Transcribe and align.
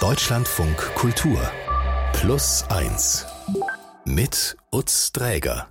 Deutschlandfunk 0.00 0.76
Kultur 0.96 1.38
Plus 2.14 2.64
1 2.68 3.26
mit 4.04 4.56
Utz 4.72 5.12
Dräger. 5.12 5.68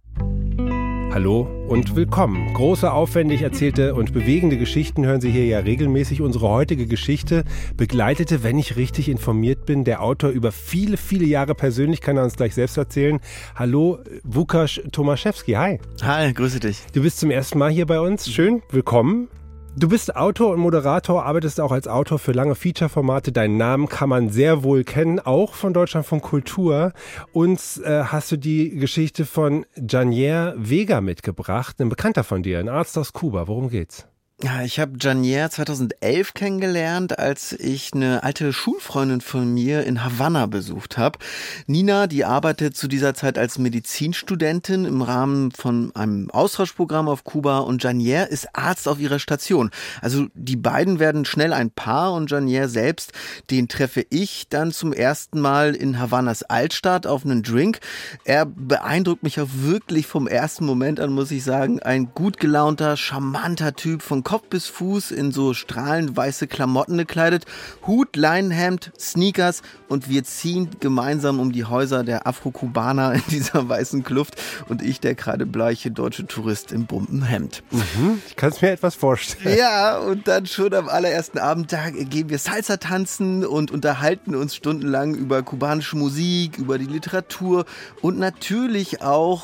Hallo 1.11 1.41
und 1.67 1.95
willkommen. 1.95 2.53
Große, 2.53 2.91
aufwendig 2.91 3.41
erzählte 3.41 3.93
und 3.95 4.13
bewegende 4.13 4.57
Geschichten 4.57 5.05
hören 5.05 5.19
Sie 5.19 5.29
hier 5.29 5.45
ja 5.45 5.59
regelmäßig. 5.59 6.21
Unsere 6.21 6.47
heutige 6.47 6.87
Geschichte 6.87 7.43
begleitete, 7.75 8.43
wenn 8.43 8.57
ich 8.57 8.77
richtig 8.77 9.09
informiert 9.09 9.65
bin, 9.65 9.83
der 9.83 10.01
Autor 10.01 10.29
über 10.29 10.53
viele, 10.53 10.95
viele 10.95 11.25
Jahre 11.25 11.53
persönlich, 11.53 11.99
kann 11.99 12.15
er 12.15 12.23
uns 12.23 12.37
gleich 12.37 12.55
selbst 12.55 12.77
erzählen. 12.77 13.19
Hallo, 13.55 13.99
Wukasz 14.23 14.79
Tomaszewski, 14.91 15.53
hi. 15.53 15.79
Hi, 16.01 16.33
grüße 16.33 16.61
dich. 16.61 16.79
Du 16.93 17.01
bist 17.01 17.19
zum 17.19 17.29
ersten 17.29 17.59
Mal 17.59 17.71
hier 17.71 17.85
bei 17.85 17.99
uns. 17.99 18.31
Schön, 18.31 18.63
willkommen. 18.69 19.27
Du 19.75 19.89
bist 19.89 20.15
Autor 20.15 20.53
und 20.53 20.59
Moderator, 20.59 21.25
arbeitest 21.25 21.59
auch 21.59 21.71
als 21.71 21.87
Autor 21.87 22.19
für 22.19 22.31
lange 22.31 22.53
Feature-Formate. 22.53 23.31
Deinen 23.31 23.57
Namen 23.57 23.89
kann 23.89 24.07
man 24.07 24.29
sehr 24.29 24.63
wohl 24.63 24.83
kennen, 24.83 25.19
auch 25.19 25.55
von 25.55 25.73
Deutschland 25.73 26.05
von 26.05 26.21
Kultur. 26.21 26.93
Uns 27.31 27.79
äh, 27.79 28.03
hast 28.05 28.31
du 28.31 28.37
die 28.37 28.69
Geschichte 28.75 29.25
von 29.25 29.65
Janier 29.75 30.53
Vega 30.57 31.01
mitgebracht, 31.01 31.81
ein 31.81 31.89
Bekannter 31.89 32.23
von 32.23 32.43
dir, 32.43 32.59
ein 32.59 32.69
Arzt 32.69 32.97
aus 32.99 33.13
Kuba. 33.13 33.47
Worum 33.47 33.69
geht's? 33.69 34.07
Ja, 34.41 34.63
ich 34.63 34.79
habe 34.79 34.93
Janier 34.99 35.49
2011 35.49 36.33
kennengelernt, 36.33 37.19
als 37.19 37.53
ich 37.53 37.91
eine 37.93 38.23
alte 38.23 38.51
Schulfreundin 38.51 39.21
von 39.21 39.53
mir 39.53 39.85
in 39.85 40.03
Havanna 40.03 40.47
besucht 40.47 40.97
habe. 40.97 41.19
Nina, 41.67 42.07
die 42.07 42.25
arbeitet 42.25 42.75
zu 42.75 42.87
dieser 42.87 43.13
Zeit 43.13 43.37
als 43.37 43.59
Medizinstudentin 43.59 44.85
im 44.85 45.03
Rahmen 45.03 45.51
von 45.51 45.95
einem 45.95 46.31
Austauschprogramm 46.31 47.07
auf 47.07 47.23
Kuba 47.23 47.59
und 47.59 47.83
Janier 47.83 48.27
ist 48.27 48.47
Arzt 48.53 48.87
auf 48.87 48.99
ihrer 48.99 49.19
Station. 49.19 49.69
Also 50.01 50.25
die 50.33 50.57
beiden 50.57 50.99
werden 50.99 51.25
schnell 51.25 51.53
ein 51.53 51.69
Paar 51.69 52.11
und 52.13 52.29
Janier 52.29 52.67
selbst, 52.67 53.13
den 53.51 53.67
treffe 53.67 54.03
ich 54.09 54.49
dann 54.49 54.71
zum 54.71 54.93
ersten 54.93 55.39
Mal 55.39 55.75
in 55.75 55.99
Havannas 55.99 56.41
Altstadt 56.41 57.05
auf 57.05 57.23
einen 57.23 57.43
Drink. 57.43 57.79
Er 58.25 58.47
beeindruckt 58.47 59.21
mich 59.21 59.39
auch 59.39 59.49
wirklich 59.53 60.07
vom 60.07 60.27
ersten 60.27 60.65
Moment 60.65 60.99
an, 60.99 61.13
muss 61.13 61.31
ich 61.31 61.43
sagen. 61.43 61.81
Ein 61.81 62.13
gut 62.15 62.39
gelaunter, 62.39 62.97
charmanter 62.97 63.75
Typ 63.75 64.01
von 64.01 64.22
Kopf 64.23 64.47
bis 64.49 64.67
Fuß 64.67 65.11
in 65.11 65.31
so 65.31 65.53
strahlend 65.53 66.15
weiße 66.15 66.47
Klamotten 66.47 66.97
gekleidet, 66.97 67.45
Hut, 67.85 68.15
Leinenhemd, 68.15 68.91
Sneakers 68.99 69.61
und 69.87 70.09
wir 70.09 70.23
ziehen 70.23 70.69
gemeinsam 70.79 71.39
um 71.39 71.51
die 71.51 71.65
Häuser 71.65 72.03
der 72.03 72.27
Afro-Kubaner 72.27 73.13
in 73.13 73.23
dieser 73.29 73.67
weißen 73.69 74.03
Kluft 74.03 74.35
und 74.69 74.81
ich 74.81 74.99
der 74.99 75.15
gerade 75.15 75.45
bleiche 75.45 75.91
deutsche 75.91 76.25
Tourist 76.25 76.71
im 76.71 76.85
bunten 76.85 77.23
Hemd. 77.23 77.63
Mhm, 77.71 78.21
ich 78.27 78.35
kann 78.35 78.49
es 78.49 78.61
mir 78.61 78.71
etwas 78.71 78.95
vorstellen. 78.95 79.57
Ja, 79.57 79.97
und 79.97 80.27
dann 80.27 80.45
schon 80.45 80.73
am 80.73 80.89
allerersten 80.89 81.37
Abend 81.37 81.71
da 81.71 81.89
gehen 81.89 82.29
wir 82.29 82.39
Salsa 82.39 82.77
tanzen 82.77 83.45
und 83.45 83.71
unterhalten 83.71 84.35
uns 84.35 84.55
stundenlang 84.55 85.15
über 85.15 85.43
kubanische 85.43 85.97
Musik, 85.97 86.57
über 86.57 86.77
die 86.77 86.85
Literatur 86.85 87.65
und 88.01 88.17
natürlich 88.19 89.01
auch 89.01 89.43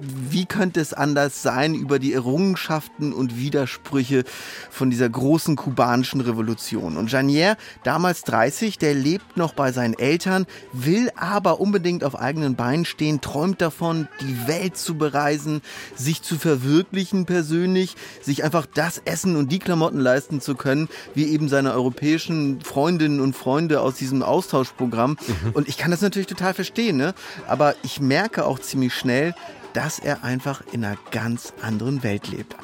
wie 0.00 0.46
könnte 0.46 0.80
es 0.80 0.92
anders 0.92 1.42
sein 1.42 1.74
über 1.74 1.98
die 1.98 2.12
Errungenschaften 2.12 3.12
und 3.12 3.36
Widersprüche 3.36 4.24
von 4.70 4.90
dieser 4.90 5.08
großen 5.08 5.56
kubanischen 5.56 6.20
Revolution. 6.20 6.96
Und 6.96 7.12
Janier, 7.12 7.56
damals 7.84 8.22
30, 8.22 8.78
der 8.78 8.94
lebt 8.94 9.36
noch 9.36 9.54
bei 9.54 9.72
seinen 9.72 9.94
Eltern, 9.94 10.46
will 10.72 11.10
aber 11.16 11.60
unbedingt 11.60 12.04
auf 12.04 12.18
eigenen 12.18 12.56
Beinen 12.56 12.84
stehen, 12.84 13.20
träumt 13.20 13.60
davon, 13.60 14.08
die 14.20 14.46
Welt 14.46 14.76
zu 14.76 14.96
bereisen, 14.96 15.60
sich 15.94 16.22
zu 16.22 16.38
verwirklichen 16.38 17.26
persönlich, 17.26 17.96
sich 18.22 18.44
einfach 18.44 18.66
das 18.66 19.02
Essen 19.04 19.36
und 19.36 19.52
die 19.52 19.58
Klamotten 19.58 20.00
leisten 20.00 20.40
zu 20.40 20.54
können, 20.54 20.88
wie 21.14 21.24
eben 21.24 21.48
seine 21.48 21.72
europäischen 21.72 22.60
Freundinnen 22.62 23.20
und 23.20 23.36
Freunde 23.36 23.80
aus 23.80 23.96
diesem 23.96 24.22
Austauschprogramm. 24.22 25.12
Mhm. 25.12 25.50
Und 25.52 25.68
ich 25.68 25.76
kann 25.76 25.90
das 25.90 26.00
natürlich 26.00 26.26
total 26.26 26.54
verstehen, 26.54 26.96
ne? 26.96 27.14
aber 27.46 27.74
ich 27.82 28.00
merke 28.00 28.46
auch 28.46 28.58
ziemlich 28.58 28.94
schnell, 28.94 29.34
dass 29.72 29.98
er 29.98 30.24
einfach 30.24 30.62
in 30.72 30.84
einer 30.84 30.98
ganz 31.10 31.52
anderen 31.62 32.02
Welt 32.02 32.28
lebt. 32.28 32.56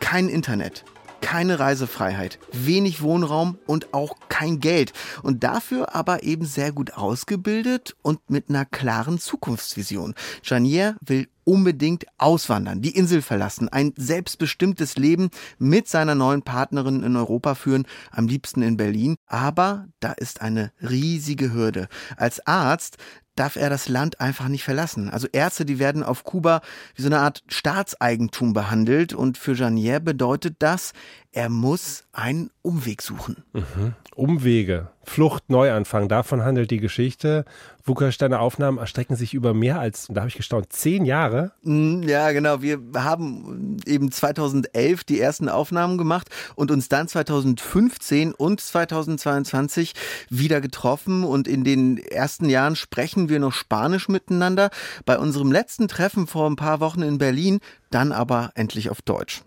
Kein 0.00 0.28
Internet, 0.28 0.84
keine 1.20 1.58
Reisefreiheit, 1.58 2.38
wenig 2.52 3.00
Wohnraum 3.00 3.58
und 3.66 3.94
auch 3.94 4.16
kein 4.28 4.60
Geld. 4.60 4.92
Und 5.22 5.44
dafür 5.44 5.94
aber 5.94 6.24
eben 6.24 6.44
sehr 6.44 6.72
gut 6.72 6.94
ausgebildet 6.94 7.96
und 8.02 8.18
mit 8.28 8.50
einer 8.50 8.64
klaren 8.66 9.18
Zukunftsvision. 9.18 10.14
Janier 10.42 10.96
will 11.00 11.28
unbedingt 11.44 12.06
auswandern, 12.18 12.82
die 12.82 12.96
Insel 12.96 13.22
verlassen, 13.22 13.68
ein 13.68 13.92
selbstbestimmtes 13.96 14.96
Leben 14.96 15.30
mit 15.58 15.88
seiner 15.88 16.14
neuen 16.14 16.42
Partnerin 16.42 17.02
in 17.02 17.16
Europa 17.16 17.54
führen, 17.54 17.86
am 18.10 18.28
liebsten 18.28 18.62
in 18.62 18.76
Berlin. 18.76 19.16
Aber 19.26 19.86
da 20.00 20.12
ist 20.12 20.40
eine 20.40 20.72
riesige 20.80 21.52
Hürde. 21.52 21.88
Als 22.16 22.46
Arzt 22.46 22.98
darf 23.34 23.56
er 23.56 23.70
das 23.70 23.88
Land 23.88 24.20
einfach 24.20 24.48
nicht 24.48 24.64
verlassen. 24.64 25.08
Also 25.08 25.26
Ärzte, 25.32 25.64
die 25.64 25.78
werden 25.78 26.02
auf 26.02 26.24
Kuba 26.24 26.60
wie 26.94 27.02
so 27.02 27.08
eine 27.08 27.20
Art 27.20 27.42
Staatseigentum 27.48 28.52
behandelt 28.52 29.14
und 29.14 29.38
für 29.38 29.54
Janier 29.54 30.00
bedeutet 30.00 30.56
das, 30.58 30.92
er 31.32 31.48
muss 31.48 32.04
einen 32.12 32.50
Umweg 32.60 33.00
suchen. 33.00 33.42
Mhm. 33.54 33.94
Umwege, 34.14 34.88
Flucht, 35.02 35.48
Neuanfang, 35.48 36.08
davon 36.08 36.44
handelt 36.44 36.70
die 36.70 36.78
Geschichte. 36.78 37.46
Wukasch, 37.84 38.18
deine 38.18 38.38
Aufnahmen 38.38 38.76
erstrecken 38.76 39.16
sich 39.16 39.32
über 39.32 39.54
mehr 39.54 39.80
als, 39.80 40.08
da 40.10 40.20
habe 40.20 40.28
ich 40.28 40.36
gestaunt, 40.36 40.70
zehn 40.74 41.06
Jahre. 41.06 41.52
Mm, 41.62 42.02
ja, 42.02 42.30
genau. 42.32 42.60
Wir 42.60 42.78
haben 42.94 43.78
eben 43.86 44.12
2011 44.12 45.04
die 45.04 45.18
ersten 45.18 45.48
Aufnahmen 45.48 45.96
gemacht 45.96 46.28
und 46.54 46.70
uns 46.70 46.90
dann 46.90 47.08
2015 47.08 48.34
und 48.34 48.60
2022 48.60 49.94
wieder 50.28 50.60
getroffen. 50.60 51.24
Und 51.24 51.48
in 51.48 51.64
den 51.64 51.96
ersten 51.96 52.50
Jahren 52.50 52.76
sprechen 52.76 53.30
wir 53.30 53.40
noch 53.40 53.54
Spanisch 53.54 54.08
miteinander. 54.08 54.70
Bei 55.06 55.18
unserem 55.18 55.50
letzten 55.50 55.88
Treffen 55.88 56.26
vor 56.26 56.48
ein 56.48 56.56
paar 56.56 56.80
Wochen 56.80 57.00
in 57.00 57.16
Berlin 57.16 57.60
dann 57.90 58.12
aber 58.12 58.50
endlich 58.54 58.90
auf 58.90 59.00
Deutsch. 59.00 59.42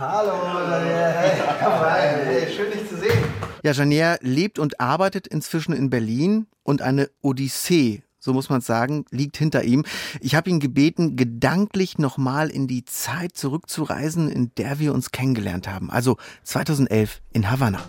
Hallo, 0.00 0.32
Janier. 0.70 1.12
Hey, 1.14 1.42
komm 1.62 1.72
rein. 1.74 2.20
Hey, 2.24 2.50
schön, 2.50 2.70
dich 2.70 2.88
zu 2.88 2.96
sehen. 2.96 3.22
Ja, 3.62 3.72
Janier 3.72 4.16
lebt 4.22 4.58
und 4.58 4.80
arbeitet 4.80 5.26
inzwischen 5.26 5.74
in 5.74 5.90
Berlin 5.90 6.46
und 6.62 6.80
eine 6.80 7.10
Odyssee 7.20 8.02
so 8.22 8.34
muss 8.34 8.50
man 8.50 8.60
sagen, 8.60 9.06
liegt 9.10 9.38
hinter 9.38 9.64
ihm. 9.64 9.82
Ich 10.20 10.34
habe 10.34 10.50
ihn 10.50 10.60
gebeten, 10.60 11.16
gedanklich 11.16 11.96
nochmal 11.96 12.50
in 12.50 12.66
die 12.66 12.84
Zeit 12.84 13.34
zurückzureisen, 13.34 14.30
in 14.30 14.54
der 14.58 14.78
wir 14.78 14.92
uns 14.92 15.10
kennengelernt 15.10 15.68
haben. 15.68 15.90
Also 15.90 16.18
2011 16.44 17.22
in 17.32 17.50
Havanna. 17.50 17.80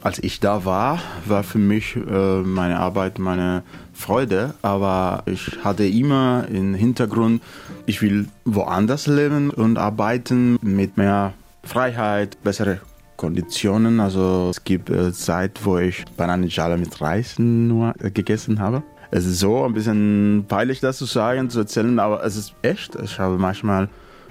Als 0.00 0.20
ich 0.20 0.38
da 0.38 0.64
war, 0.64 1.00
war 1.26 1.42
für 1.42 1.58
mich 1.58 1.96
äh, 1.96 2.42
meine 2.42 2.78
Arbeit 2.78 3.18
meine 3.18 3.64
Freude, 3.92 4.54
aber 4.62 5.24
ich 5.26 5.58
hatte 5.64 5.84
immer 5.84 6.46
im 6.48 6.74
Hintergrund, 6.74 7.42
ich 7.86 8.02
will 8.02 8.28
woanders 8.44 9.08
leben 9.08 9.50
und 9.50 9.78
arbeiten 9.78 10.60
mit 10.62 10.96
mehr 10.96 11.34
Freiheit, 11.64 12.42
bessere 12.42 12.80
Konditionen. 13.16 14.00
Also 14.00 14.50
es 14.50 14.64
gibt 14.64 14.90
äh, 14.90 15.12
Zeit, 15.12 15.60
wo 15.64 15.78
ich 15.78 16.04
Bananenschale 16.16 16.76
mit 16.76 17.00
Reis 17.00 17.38
nur 17.38 17.94
äh, 18.00 18.10
gegessen 18.10 18.58
habe. 18.58 18.82
Es 19.10 19.26
ist 19.26 19.40
so 19.40 19.64
ein 19.64 19.74
bisschen 19.74 20.46
peinlich, 20.48 20.80
das 20.80 20.96
zu 20.96 21.04
sagen, 21.04 21.50
zu 21.50 21.60
erzählen, 21.60 21.98
aber 21.98 22.24
es 22.24 22.36
ist 22.36 22.54
echt. 22.62 22.96
Ich 22.96 23.18
habe 23.18 23.36
manchmal 23.36 23.88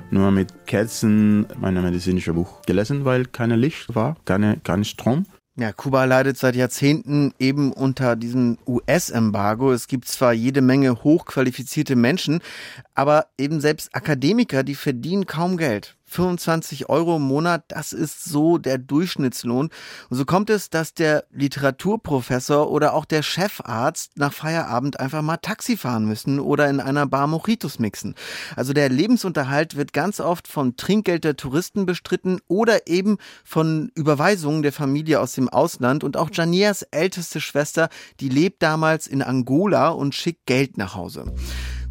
nur 0.09 0.31
mit 0.31 0.65
Kerzen 0.65 1.45
mein 1.59 1.81
medizinisches 1.81 2.33
Buch 2.33 2.61
gelesen, 2.63 3.05
weil 3.05 3.25
keine 3.25 3.55
Licht 3.55 3.95
war, 3.95 4.17
keine, 4.25 4.57
kein 4.63 4.83
Strom. 4.83 5.25
Ja, 5.57 5.73
Kuba 5.73 6.05
leidet 6.05 6.37
seit 6.37 6.55
Jahrzehnten 6.55 7.33
eben 7.37 7.73
unter 7.73 8.15
diesem 8.15 8.57
US-Embargo. 8.65 9.73
Es 9.73 9.87
gibt 9.87 10.07
zwar 10.07 10.31
jede 10.31 10.61
Menge 10.61 11.03
hochqualifizierte 11.03 11.95
Menschen, 11.95 12.39
aber 13.01 13.29
eben 13.35 13.61
selbst 13.61 13.95
Akademiker, 13.95 14.61
die 14.61 14.75
verdienen 14.75 15.25
kaum 15.25 15.57
Geld. 15.57 15.97
25 16.05 16.87
Euro 16.87 17.15
im 17.15 17.23
Monat, 17.23 17.63
das 17.69 17.93
ist 17.93 18.25
so 18.25 18.59
der 18.59 18.77
Durchschnittslohn. 18.77 19.69
Und 20.09 20.17
so 20.17 20.23
kommt 20.23 20.51
es, 20.51 20.69
dass 20.69 20.93
der 20.93 21.23
Literaturprofessor 21.31 22.69
oder 22.69 22.93
auch 22.93 23.05
der 23.05 23.23
Chefarzt 23.23 24.17
nach 24.17 24.33
Feierabend 24.33 24.99
einfach 24.99 25.23
mal 25.23 25.37
Taxi 25.37 25.77
fahren 25.77 26.05
müssen 26.05 26.39
oder 26.39 26.69
in 26.69 26.79
einer 26.79 27.07
Bar 27.07 27.25
Mojitos 27.25 27.79
mixen. 27.79 28.13
Also 28.55 28.71
der 28.73 28.89
Lebensunterhalt 28.89 29.75
wird 29.75 29.93
ganz 29.93 30.19
oft 30.19 30.47
vom 30.47 30.75
Trinkgeld 30.75 31.23
der 31.23 31.37
Touristen 31.37 31.87
bestritten 31.87 32.39
oder 32.47 32.87
eben 32.87 33.17
von 33.43 33.89
Überweisungen 33.95 34.61
der 34.61 34.73
Familie 34.73 35.21
aus 35.21 35.33
dem 35.33 35.49
Ausland. 35.49 36.03
Und 36.03 36.17
auch 36.17 36.29
Janiers 36.31 36.83
älteste 36.83 37.41
Schwester, 37.41 37.89
die 38.19 38.29
lebt 38.29 38.61
damals 38.61 39.07
in 39.07 39.23
Angola 39.23 39.89
und 39.89 40.13
schickt 40.13 40.45
Geld 40.45 40.77
nach 40.77 40.93
Hause. 40.93 41.33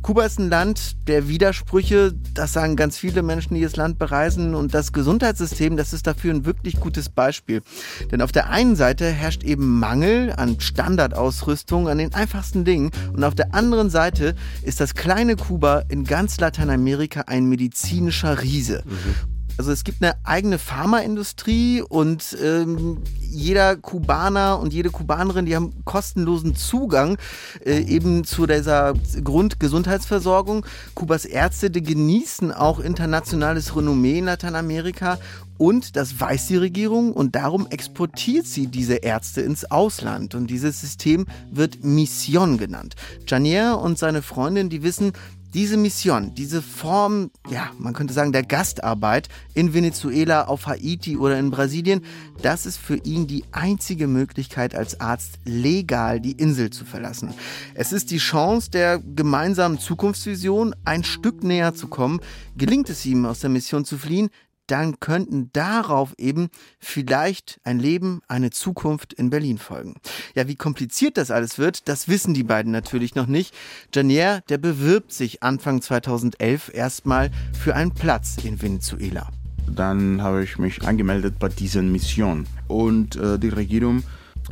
Kuba 0.03 0.25
ist 0.25 0.39
ein 0.39 0.49
Land 0.49 1.09
der 1.09 1.29
Widersprüche. 1.29 2.15
Das 2.35 2.53
sagen 2.53 2.77
ganz 2.77 2.97
viele 2.97 3.23
Menschen, 3.23 3.55
die 3.55 3.61
das 3.61 3.77
Land 3.77 3.99
bereisen. 3.99 4.55
Und 4.55 4.75
das 4.75 4.93
Gesundheitssystem, 4.93 5.77
das 5.77 5.93
ist 5.93 6.07
dafür 6.07 6.33
ein 6.33 6.45
wirklich 6.47 6.81
gutes 6.81 7.09
Beispiel. 7.09 7.63
Denn 8.11 8.23
auf 8.23 8.33
der 8.33 8.51
einen 8.51 8.77
Seite 8.77 9.07
herrscht 9.07 9.45
eben 9.45 9.79
Mangel 9.79 10.33
an 10.33 10.59
Standardausrüstung, 10.59 11.89
an 11.89 11.99
den 11.99 12.15
einfachsten 12.15 12.65
Dingen. 12.65 12.91
Und 13.13 13.25
auf 13.25 13.35
der 13.35 13.55
anderen 13.55 13.91
Seite 13.91 14.35
ist 14.63 14.81
das 14.81 14.95
kleine 14.95 15.37
Kuba 15.37 15.85
in 15.89 16.05
ganz 16.05 16.41
Lateinamerika 16.41 17.23
ein 17.27 17.47
medizinischer 17.47 18.43
Riese. 18.43 18.83
Mhm. 18.87 19.30
Also 19.61 19.73
es 19.73 19.85
gibt 19.85 20.03
eine 20.03 20.15
eigene 20.25 20.59
Pharmaindustrie 20.59 21.83
und 21.83 22.35
ähm, 22.43 22.97
jeder 23.21 23.77
Kubaner 23.77 24.59
und 24.59 24.73
jede 24.73 24.89
Kubanerin, 24.89 25.45
die 25.45 25.55
haben 25.55 25.85
kostenlosen 25.85 26.57
Zugang 26.57 27.19
äh, 27.67 27.81
eben 27.81 28.25
zu 28.25 28.47
dieser 28.47 28.95
Grundgesundheitsversorgung. 29.23 30.65
Kubas 30.95 31.27
Ärzte, 31.27 31.71
die 31.71 31.83
genießen 31.83 32.53
auch 32.53 32.81
internationales 32.81 33.77
Renommee 33.77 34.21
in 34.21 34.25
Lateinamerika 34.25 35.19
und 35.59 35.95
das 35.95 36.19
weiß 36.19 36.47
die 36.47 36.57
Regierung 36.57 37.13
und 37.13 37.35
darum 37.35 37.67
exportiert 37.69 38.47
sie 38.47 38.67
diese 38.67 38.95
Ärzte 38.95 39.43
ins 39.43 39.71
Ausland. 39.71 40.35
Und 40.35 40.47
dieses 40.47 40.81
System 40.81 41.27
wird 41.51 41.85
Mission 41.85 42.57
genannt. 42.57 42.95
Janier 43.27 43.79
und 43.79 43.99
seine 43.99 44.23
Freundin, 44.23 44.71
die 44.71 44.83
wissen, 44.83 45.13
diese 45.53 45.77
Mission, 45.77 46.35
diese 46.35 46.63
Form, 46.63 47.31
ja, 47.51 47.71
man 47.79 47.93
könnte 47.93 48.15
sagen, 48.15 48.33
der 48.33 48.45
Gastarbeit 48.45 49.29
in 49.55 49.75
Venezuela, 49.75 50.47
auf 50.47 50.67
Haiti 50.67 51.17
oder 51.17 51.39
in 51.39 51.51
Brasilien, 51.51 52.03
das 52.43 52.67
ist 52.67 52.79
für 52.79 52.97
ihn 52.97 53.27
die 53.27 53.45
einzige 53.53 54.07
Möglichkeit, 54.07 54.75
als 54.75 55.01
Arzt 55.01 55.39
legal 55.45 56.21
die 56.21 56.33
Insel 56.33 56.71
zu 56.71 56.85
verlassen. 56.85 57.35
Es 57.75 57.93
ist 57.93 58.11
die 58.11 58.19
Chance 58.19 58.71
der 58.71 58.99
gemeinsamen 58.99 59.79
Zukunftsvision, 59.79 60.75
ein 60.85 61.05
Stück 61.05 61.43
näher 61.43 61.75
zu 61.75 61.89
kommen. 61.89 62.21
Gelingt 62.57 62.89
es 62.89 63.05
ihm, 63.05 63.27
aus 63.27 63.41
der 63.41 63.51
Mission 63.51 63.85
zu 63.85 63.99
fliehen, 63.99 64.31
dann 64.71 65.01
könnten 65.01 65.51
darauf 65.53 66.15
eben 66.19 66.49
vielleicht 66.79 67.61
ein 67.65 67.79
Leben, 67.79 68.21
eine 68.29 68.51
Zukunft 68.51 69.13
in 69.13 69.31
Berlin 69.31 69.59
folgen. 69.59 69.95
Ja, 70.35 70.49
wie 70.49 70.57
kompliziert 70.57 71.17
das 71.17 71.31
alles 71.31 71.59
wird, 71.59 71.89
das 71.89 72.09
wissen 72.09 72.35
die 72.35 72.45
beiden 72.45 72.73
natürlich 72.73 73.15
noch 73.15 73.27
nicht. 73.27 73.55
Janier, 73.95 74.43
der 74.49 74.59
bewirbt 74.59 75.13
sich 75.13 75.43
Anfang 75.43 75.83
2011 75.83 76.73
erstmal 76.73 77.31
für 77.59 77.75
einen 77.75 77.93
Platz 77.93 78.37
in 78.43 78.61
Venezuela. 78.63 79.29
Dann 79.67 80.23
habe 80.23 80.43
ich 80.43 80.59
mich 80.59 80.87
angemeldet 80.87 81.39
bei 81.39 81.49
dieser 81.49 81.83
Mission 81.83 82.47
und 82.69 83.17
äh, 83.17 83.39
die 83.39 83.49
Regierung 83.49 84.03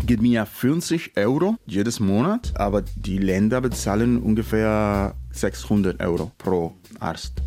gibt 0.07 0.23
mir 0.23 0.47
50 0.47 1.17
Euro 1.17 1.57
jedes 1.67 1.99
Monat, 1.99 2.53
aber 2.57 2.83
die 2.83 3.19
Länder 3.19 3.61
bezahlen 3.61 4.19
ungefähr 4.23 5.15
600 5.33 6.01
Euro 6.01 6.31
pro 6.39 6.75
Arzt. 7.01 7.43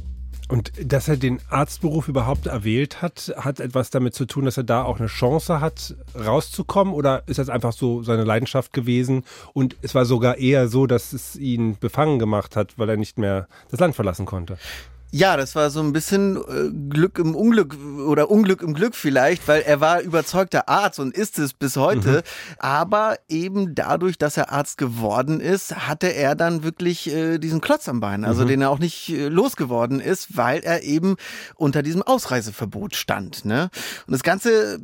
Und 0.51 0.74
dass 0.83 1.07
er 1.07 1.15
den 1.15 1.39
Arztberuf 1.50 2.09
überhaupt 2.09 2.45
erwählt 2.45 3.01
hat, 3.01 3.33
hat 3.38 3.62
etwas 3.62 3.89
damit 3.89 4.13
zu 4.13 4.25
tun, 4.25 4.44
dass 4.44 4.57
er 4.57 4.65
da 4.65 4.83
auch 4.83 5.00
eine 5.00 5.07
Chance 5.07 5.62
hat, 5.62 5.95
rauszukommen? 6.13 6.94
Oder 6.94 7.24
ist 7.27 7.39
das 7.39 7.48
einfach 7.48 7.71
so 7.71 8.03
seine 8.03 8.25
Leidenschaft 8.25 8.74
gewesen? 8.74 9.24
Und 9.53 9.77
es 9.81 9.95
war 9.95 10.03
sogar 10.03 10.39
eher 10.39 10.68
so, 10.68 10.88
dass 10.88 11.13
es 11.13 11.38
ihn 11.38 11.77
befangen 11.80 12.19
gemacht 12.19 12.57
hat, 12.57 12.77
weil 12.77 12.89
er 12.89 12.98
nicht 12.98 13.18
mehr 13.18 13.48
das 13.69 13.80
Land 13.80 13.95
verlassen 13.95 14.25
konnte? 14.25 14.57
Ja, 15.13 15.35
das 15.35 15.55
war 15.55 15.69
so 15.69 15.81
ein 15.81 15.91
bisschen 15.91 16.37
äh, 16.37 16.71
Glück 16.89 17.19
im 17.19 17.35
Unglück 17.35 17.75
oder 18.07 18.31
Unglück 18.31 18.61
im 18.61 18.73
Glück 18.73 18.95
vielleicht, 18.95 19.45
weil 19.45 19.61
er 19.61 19.81
war 19.81 19.99
überzeugter 19.99 20.69
Arzt 20.69 20.99
und 20.99 21.13
ist 21.13 21.37
es 21.37 21.53
bis 21.53 21.75
heute. 21.75 22.09
Mhm. 22.09 22.21
Aber 22.59 23.17
eben 23.27 23.75
dadurch, 23.75 24.17
dass 24.17 24.37
er 24.37 24.51
Arzt 24.53 24.77
geworden 24.77 25.41
ist, 25.41 25.75
hatte 25.87 26.07
er 26.07 26.35
dann 26.35 26.63
wirklich 26.63 27.13
äh, 27.13 27.39
diesen 27.39 27.59
Klotz 27.59 27.89
am 27.89 27.99
Bein, 27.99 28.23
also 28.23 28.43
mhm. 28.43 28.47
den 28.47 28.61
er 28.61 28.69
auch 28.69 28.79
nicht 28.79 29.09
äh, 29.09 29.27
losgeworden 29.27 29.99
ist, 29.99 30.37
weil 30.37 30.61
er 30.61 30.83
eben 30.83 31.17
unter 31.55 31.83
diesem 31.83 32.01
Ausreiseverbot 32.01 32.95
stand. 32.95 33.43
Ne? 33.43 33.69
Und 34.07 34.13
das 34.13 34.23
Ganze 34.23 34.79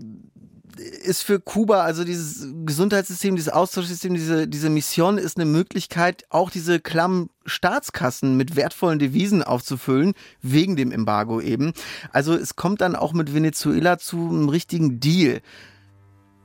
ist 0.79 1.23
für 1.23 1.39
Kuba, 1.39 1.83
also 1.83 2.03
dieses 2.03 2.47
Gesundheitssystem, 2.65 3.35
dieses 3.35 3.51
Austauschsystem, 3.51 4.13
diese, 4.13 4.47
diese 4.47 4.69
Mission 4.69 5.17
ist 5.17 5.37
eine 5.37 5.45
Möglichkeit, 5.45 6.23
auch 6.29 6.49
diese 6.49 6.79
klammen 6.79 7.29
Staatskassen 7.45 8.37
mit 8.37 8.55
wertvollen 8.55 8.99
Devisen 8.99 9.43
aufzufüllen, 9.43 10.13
wegen 10.41 10.75
dem 10.75 10.91
Embargo 10.91 11.41
eben. 11.41 11.73
Also 12.11 12.33
es 12.33 12.55
kommt 12.55 12.81
dann 12.81 12.95
auch 12.95 13.13
mit 13.13 13.33
Venezuela 13.33 13.97
zu 13.97 14.17
einem 14.17 14.49
richtigen 14.49 14.99
Deal. 14.99 15.41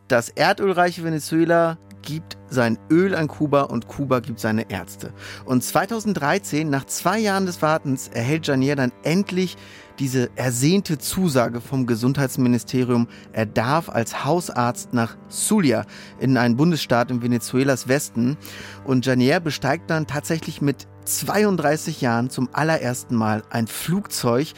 Das 0.08 0.29
erdölreiche 0.29 1.05
Venezuela 1.05 1.79
gibt 2.03 2.37
sein 2.51 2.79
Öl 2.91 3.15
an 3.15 3.29
Kuba 3.29 3.63
und 3.63 3.89
Kuba 3.89 4.21
gibt 4.21 4.41
seine 4.41 4.71
Ärzte. 4.71 5.13
Und 5.45 5.65
2013, 5.65 6.69
nach 6.69 6.85
zwei 6.85 7.19
Jahren 7.19 7.47
des 7.47 7.63
Wartens, 7.63 8.09
erhält 8.09 8.47
Janier 8.47 8.77
dann 8.77 8.93
endlich 9.03 9.57
diese 9.99 10.31
ersehnte 10.37 10.99
Zusage 10.99 11.61
vom 11.61 11.87
Gesundheitsministerium, 11.87 13.09
er 13.33 13.47
darf 13.47 13.89
als 13.89 14.25
Hausarzt 14.25 14.93
nach 14.93 15.17
Zulia 15.29 15.85
in 16.19 16.37
einen 16.37 16.57
Bundesstaat 16.57 17.11
in 17.11 17.23
Venezuelas 17.23 17.89
Westen. 17.89 18.37
Und 18.85 19.07
Janier 19.07 19.41
besteigt 19.41 19.91
dann 19.91 20.07
tatsächlich 20.07 20.61
mit 20.61 20.89
32 21.05 22.01
Jahren 22.01 22.31
zum 22.31 22.49
allerersten 22.53 23.15
Mal 23.15 23.43
ein 23.51 23.67
Flugzeug. 23.67 24.53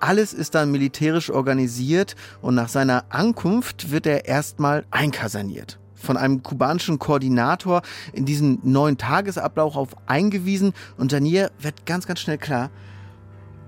Alles 0.00 0.32
ist 0.32 0.54
dann 0.54 0.70
militärisch 0.70 1.30
organisiert 1.30 2.16
und 2.42 2.54
nach 2.54 2.68
seiner 2.68 3.04
Ankunft 3.08 3.90
wird 3.90 4.06
er 4.06 4.26
erstmal 4.26 4.84
einkaserniert 4.90 5.78
von 5.96 6.16
einem 6.16 6.42
kubanischen 6.42 6.98
Koordinator 6.98 7.82
in 8.12 8.24
diesen 8.24 8.60
neuen 8.62 8.98
Tagesablauf 8.98 9.76
auf 9.76 9.96
eingewiesen 10.06 10.72
und 10.96 11.10
Janier 11.12 11.50
wird 11.58 11.86
ganz, 11.86 12.06
ganz 12.06 12.20
schnell 12.20 12.38
klar, 12.38 12.70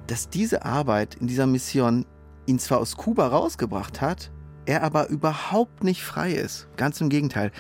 dass 0.07 0.29
diese 0.29 0.65
Arbeit 0.65 1.17
in 1.17 1.27
dieser 1.27 1.47
Mission 1.47 2.07
ihn 2.47 2.59
zwar 2.59 2.79
aus 2.79 2.97
Kuba 2.97 3.29
rausgebracht 3.29 4.01
hat, 4.01 4.31
er 4.67 4.83
aber 4.83 5.09
überhaupt 5.09 5.85
nicht 5.85 6.03
frei 6.03 6.33
ist. 6.33 6.69
Ganz 6.77 7.01
im 7.01 7.09
Gegenteil. 7.09 7.53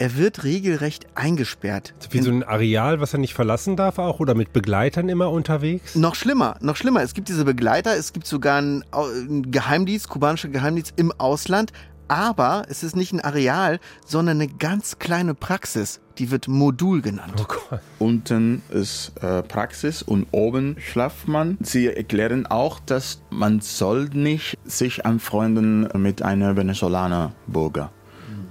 Er 0.00 0.16
wird 0.16 0.44
regelrecht 0.44 1.06
eingesperrt. 1.16 1.92
Wie 2.10 2.20
so 2.20 2.30
ein 2.30 2.44
Areal, 2.44 3.00
was 3.00 3.14
er 3.14 3.18
nicht 3.18 3.34
verlassen 3.34 3.76
darf 3.76 3.98
auch 3.98 4.20
oder 4.20 4.34
mit 4.36 4.52
Begleitern 4.52 5.08
immer 5.08 5.30
unterwegs? 5.30 5.96
Noch 5.96 6.14
schlimmer, 6.14 6.56
noch 6.60 6.76
schlimmer. 6.76 7.02
Es 7.02 7.14
gibt 7.14 7.28
diese 7.28 7.44
Begleiter, 7.44 7.96
es 7.96 8.12
gibt 8.12 8.26
sogar 8.26 8.58
einen 8.58 9.50
Geheimdienst, 9.50 10.08
kubanischer 10.08 10.48
Geheimdienst 10.48 10.92
im 10.96 11.10
Ausland, 11.18 11.72
aber 12.08 12.64
es 12.68 12.82
ist 12.82 12.96
nicht 12.96 13.12
ein 13.12 13.20
Areal, 13.20 13.80
sondern 14.04 14.40
eine 14.40 14.48
ganz 14.48 14.98
kleine 14.98 15.34
Praxis. 15.34 16.00
Die 16.18 16.30
wird 16.30 16.48
Modul 16.48 17.00
genannt. 17.00 17.34
Oh 17.40 17.44
Gott. 17.46 17.80
Unten 17.98 18.62
ist 18.70 19.12
äh, 19.22 19.42
Praxis 19.42 20.02
und 20.02 20.26
oben 20.32 20.76
schlaft 20.80 21.28
man. 21.28 21.58
Sie 21.60 21.86
erklären 21.86 22.46
auch, 22.46 22.80
dass 22.80 23.22
man 23.30 23.60
soll 23.60 24.08
nicht 24.12 24.58
sich 24.64 25.06
anfreunden 25.06 25.88
mit 25.94 26.22
einer 26.22 26.56
Venezolaner 26.56 27.32
Bürger. 27.46 27.92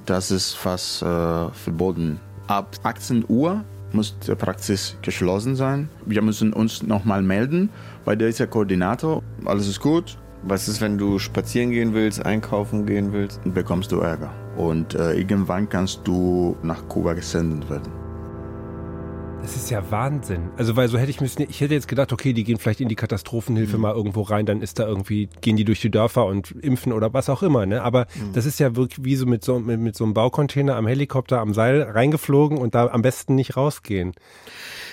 Das 0.06 0.31
ist 0.31 0.54
fast 0.54 1.01
äh, 1.01 1.50
verboten. 1.51 2.21
Ab 2.48 2.77
18 2.83 3.25
Uhr 3.27 3.65
muss 3.92 4.18
die 4.19 4.36
Praxis 4.36 4.95
geschlossen 5.01 5.57
sein. 5.57 5.89
Wir 6.06 6.21
müssen 6.21 6.54
uns 6.54 6.83
nochmal 6.83 7.21
melden 7.21 7.69
bei 8.06 8.15
dieser 8.15 8.48
Koordinator. 8.48 9.21
Alles 9.44 9.68
ist 9.68 9.81
gut, 9.81 10.18
was 10.43 10.67
ist, 10.67 10.81
wenn 10.81 10.97
du 10.97 11.19
spazieren 11.19 11.71
gehen 11.71 11.93
willst, 11.93 12.25
einkaufen 12.25 12.85
gehen 12.85 13.13
willst? 13.13 13.41
Dann 13.43 13.53
bekommst 13.53 13.91
du 13.91 13.99
Ärger. 13.99 14.33
Und 14.55 14.95
äh, 14.95 15.13
irgendwann 15.13 15.69
kannst 15.69 16.01
du 16.06 16.56
nach 16.63 16.87
Kuba 16.87 17.13
gesendet 17.13 17.69
werden. 17.69 17.91
Das 19.41 19.56
ist 19.56 19.69
ja 19.69 19.81
Wahnsinn. 19.91 20.49
Also, 20.57 20.75
weil 20.75 20.89
so 20.89 20.97
hätte 20.97 21.09
ich 21.09 21.21
müssen, 21.21 21.44
ich 21.44 21.61
hätte 21.61 21.73
jetzt 21.73 21.87
gedacht, 21.87 22.11
okay, 22.11 22.33
die 22.33 22.44
gehen 22.44 22.57
vielleicht 22.57 22.81
in 22.81 22.89
die 22.89 22.95
Katastrophenhilfe 22.95 23.77
mhm. 23.77 23.81
mal 23.81 23.95
irgendwo 23.95 24.23
rein, 24.23 24.45
dann 24.45 24.61
ist 24.61 24.79
da 24.79 24.87
irgendwie, 24.87 25.29
gehen 25.41 25.56
die 25.56 25.63
durch 25.63 25.79
die 25.79 25.91
Dörfer 25.91 26.25
und 26.25 26.51
impfen 26.51 26.91
oder 26.91 27.13
was 27.13 27.29
auch 27.29 27.44
immer, 27.44 27.65
ne? 27.65 27.81
Aber 27.81 28.07
mhm. 28.15 28.33
das 28.33 28.45
ist 28.45 28.59
ja 28.59 28.75
wirklich 28.75 29.06
wie 29.06 29.15
so 29.15 29.25
mit 29.25 29.45
so, 29.45 29.59
mit, 29.59 29.79
mit 29.79 29.95
so 29.95 30.03
einem 30.03 30.13
Baucontainer 30.13 30.75
am 30.75 30.87
Helikopter 30.87 31.39
am 31.39 31.53
Seil 31.53 31.81
reingeflogen 31.81 32.57
und 32.57 32.75
da 32.75 32.87
am 32.87 33.01
besten 33.01 33.35
nicht 33.35 33.56
rausgehen. 33.56 34.13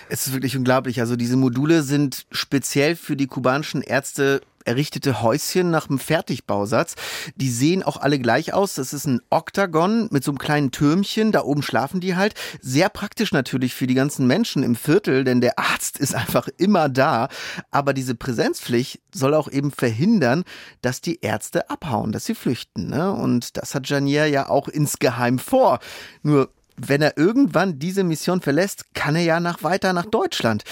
Es 0.08 0.26
ist 0.26 0.34
wirklich 0.34 0.56
unglaublich. 0.56 1.00
Also 1.00 1.16
diese 1.16 1.36
Module 1.36 1.82
sind 1.82 2.26
speziell 2.30 2.94
für 2.94 3.16
die 3.16 3.26
kubanischen 3.26 3.82
Ärzte 3.82 4.42
errichtete 4.64 5.22
Häuschen 5.22 5.70
nach 5.70 5.88
einem 5.88 5.98
Fertigbausatz. 5.98 6.94
Die 7.36 7.50
sehen 7.50 7.82
auch 7.82 7.96
alle 7.96 8.18
gleich 8.18 8.52
aus. 8.52 8.74
Das 8.74 8.92
ist 8.92 9.06
ein 9.06 9.20
Oktagon 9.30 10.08
mit 10.10 10.24
so 10.24 10.30
einem 10.30 10.38
kleinen 10.38 10.70
Türmchen. 10.70 11.32
Da 11.32 11.42
oben 11.42 11.62
schlafen 11.62 12.00
die 12.00 12.16
halt. 12.16 12.34
Sehr 12.60 12.88
praktisch 12.88 13.32
natürlich 13.32 13.74
für 13.74 13.86
die 13.86 13.94
ganzen 13.94 14.26
Menschen 14.26 14.62
im 14.62 14.76
Viertel, 14.76 15.24
denn 15.24 15.40
der 15.40 15.58
Arzt 15.58 15.98
ist 15.98 16.14
einfach 16.14 16.48
immer 16.56 16.88
da. 16.88 17.28
Aber 17.70 17.92
diese 17.94 18.14
Präsenzpflicht 18.14 19.00
soll 19.12 19.34
auch 19.34 19.50
eben 19.50 19.70
verhindern, 19.70 20.44
dass 20.82 21.00
die 21.00 21.20
Ärzte 21.20 21.70
abhauen, 21.70 22.12
dass 22.12 22.24
sie 22.24 22.34
flüchten. 22.34 22.88
Ne? 22.88 23.12
Und 23.12 23.56
das 23.56 23.74
hat 23.74 23.88
Janier 23.88 24.26
ja 24.26 24.48
auch 24.48 24.68
insgeheim 24.68 25.38
vor. 25.38 25.78
Nur 26.22 26.50
wenn 26.76 27.02
er 27.02 27.16
irgendwann 27.16 27.78
diese 27.78 28.02
Mission 28.02 28.40
verlässt, 28.40 28.94
kann 28.94 29.16
er 29.16 29.22
ja 29.22 29.40
nach 29.40 29.62
weiter 29.62 29.92
nach 29.92 30.06
Deutschland. 30.06 30.64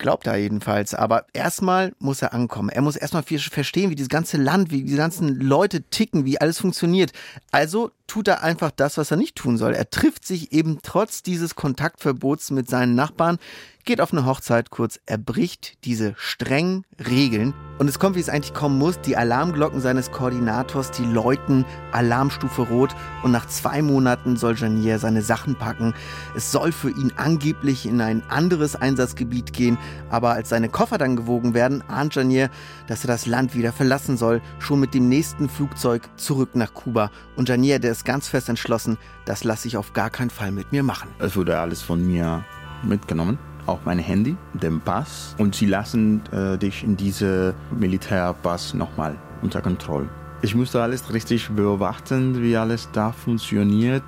Glaubt 0.00 0.26
er 0.26 0.36
jedenfalls. 0.36 0.94
Aber 0.94 1.26
erstmal 1.34 1.92
muss 1.98 2.22
er 2.22 2.32
ankommen. 2.32 2.70
Er 2.70 2.80
muss 2.80 2.96
erstmal 2.96 3.22
verstehen, 3.22 3.90
wie 3.90 3.94
dieses 3.94 4.08
ganze 4.08 4.38
Land, 4.38 4.70
wie 4.70 4.82
die 4.82 4.96
ganzen 4.96 5.38
Leute 5.38 5.82
ticken, 5.82 6.24
wie 6.24 6.40
alles 6.40 6.58
funktioniert. 6.58 7.12
Also 7.50 7.90
tut 8.10 8.26
er 8.26 8.42
einfach 8.42 8.72
das, 8.72 8.98
was 8.98 9.12
er 9.12 9.16
nicht 9.16 9.36
tun 9.36 9.56
soll. 9.56 9.72
Er 9.72 9.88
trifft 9.88 10.26
sich 10.26 10.50
eben 10.50 10.80
trotz 10.82 11.22
dieses 11.22 11.54
Kontaktverbots 11.54 12.50
mit 12.50 12.68
seinen 12.68 12.96
Nachbarn, 12.96 13.38
geht 13.84 14.00
auf 14.00 14.12
eine 14.12 14.26
Hochzeit 14.26 14.70
kurz, 14.70 15.00
er 15.06 15.18
bricht 15.18 15.84
diese 15.84 16.14
strengen 16.16 16.84
Regeln 16.98 17.54
und 17.78 17.88
es 17.88 17.98
kommt, 17.98 18.14
wie 18.14 18.20
es 18.20 18.28
eigentlich 18.28 18.52
kommen 18.52 18.78
muss. 18.78 19.00
Die 19.00 19.16
Alarmglocken 19.16 19.80
seines 19.80 20.10
Koordinators, 20.10 20.90
die 20.90 21.04
läuten 21.04 21.64
Alarmstufe 21.92 22.62
Rot 22.62 22.94
und 23.22 23.30
nach 23.30 23.46
zwei 23.48 23.80
Monaten 23.80 24.36
soll 24.36 24.54
Janier 24.56 24.98
seine 24.98 25.22
Sachen 25.22 25.56
packen. 25.56 25.94
Es 26.36 26.52
soll 26.52 26.72
für 26.72 26.90
ihn 26.90 27.12
angeblich 27.16 27.86
in 27.86 28.00
ein 28.00 28.22
anderes 28.28 28.76
Einsatzgebiet 28.76 29.52
gehen, 29.52 29.78
aber 30.10 30.32
als 30.32 30.50
seine 30.50 30.68
Koffer 30.68 30.98
dann 30.98 31.16
gewogen 31.16 31.54
werden, 31.54 31.82
ahnt 31.88 32.14
Janier, 32.14 32.50
dass 32.86 33.04
er 33.04 33.08
das 33.08 33.26
Land 33.26 33.54
wieder 33.54 33.72
verlassen 33.72 34.16
soll, 34.16 34.42
schon 34.58 34.80
mit 34.80 34.94
dem 34.94 35.08
nächsten 35.08 35.48
Flugzeug 35.48 36.08
zurück 36.16 36.50
nach 36.54 36.74
Kuba. 36.74 37.10
Und 37.34 37.48
Janier, 37.48 37.78
der 37.78 37.92
ist 38.00 38.06
ganz 38.06 38.28
fest 38.28 38.48
entschlossen, 38.48 38.96
das 39.26 39.44
lasse 39.44 39.68
ich 39.68 39.76
auf 39.76 39.92
gar 39.92 40.08
keinen 40.08 40.30
Fall 40.30 40.52
mit 40.52 40.72
mir 40.72 40.82
machen. 40.82 41.10
Es 41.18 41.36
wurde 41.36 41.58
alles 41.58 41.82
von 41.82 42.06
mir 42.06 42.44
mitgenommen 42.82 43.38
auch 43.66 43.80
mein 43.84 43.98
Handy, 43.98 44.36
den 44.54 44.80
Pass 44.80 45.36
und 45.38 45.54
sie 45.54 45.66
lassen 45.66 46.22
äh, 46.32 46.56
dich 46.56 46.82
in 46.82 46.96
diese 46.96 47.54
Militärpass 47.78 48.74
nochmal 48.74 49.16
unter 49.42 49.60
Kontrolle. 49.60 50.08
Ich 50.42 50.54
musste 50.54 50.82
alles 50.82 51.12
richtig 51.12 51.50
beobachten, 51.50 52.42
wie 52.42 52.56
alles 52.56 52.88
da 52.92 53.12
funktioniert 53.12 54.02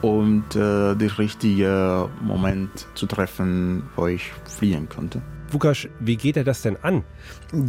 und 0.00 0.56
äh, 0.56 0.96
den 0.96 1.10
richtigen 1.10 2.08
Moment 2.22 2.86
zu 2.94 3.06
treffen, 3.06 3.84
wo 3.94 4.06
ich 4.06 4.32
fliehen 4.46 4.88
konnte. 4.88 5.20
Vukasch, 5.50 5.88
wie 6.00 6.16
geht 6.16 6.38
er 6.38 6.44
das 6.44 6.62
denn 6.62 6.78
an? 6.82 7.04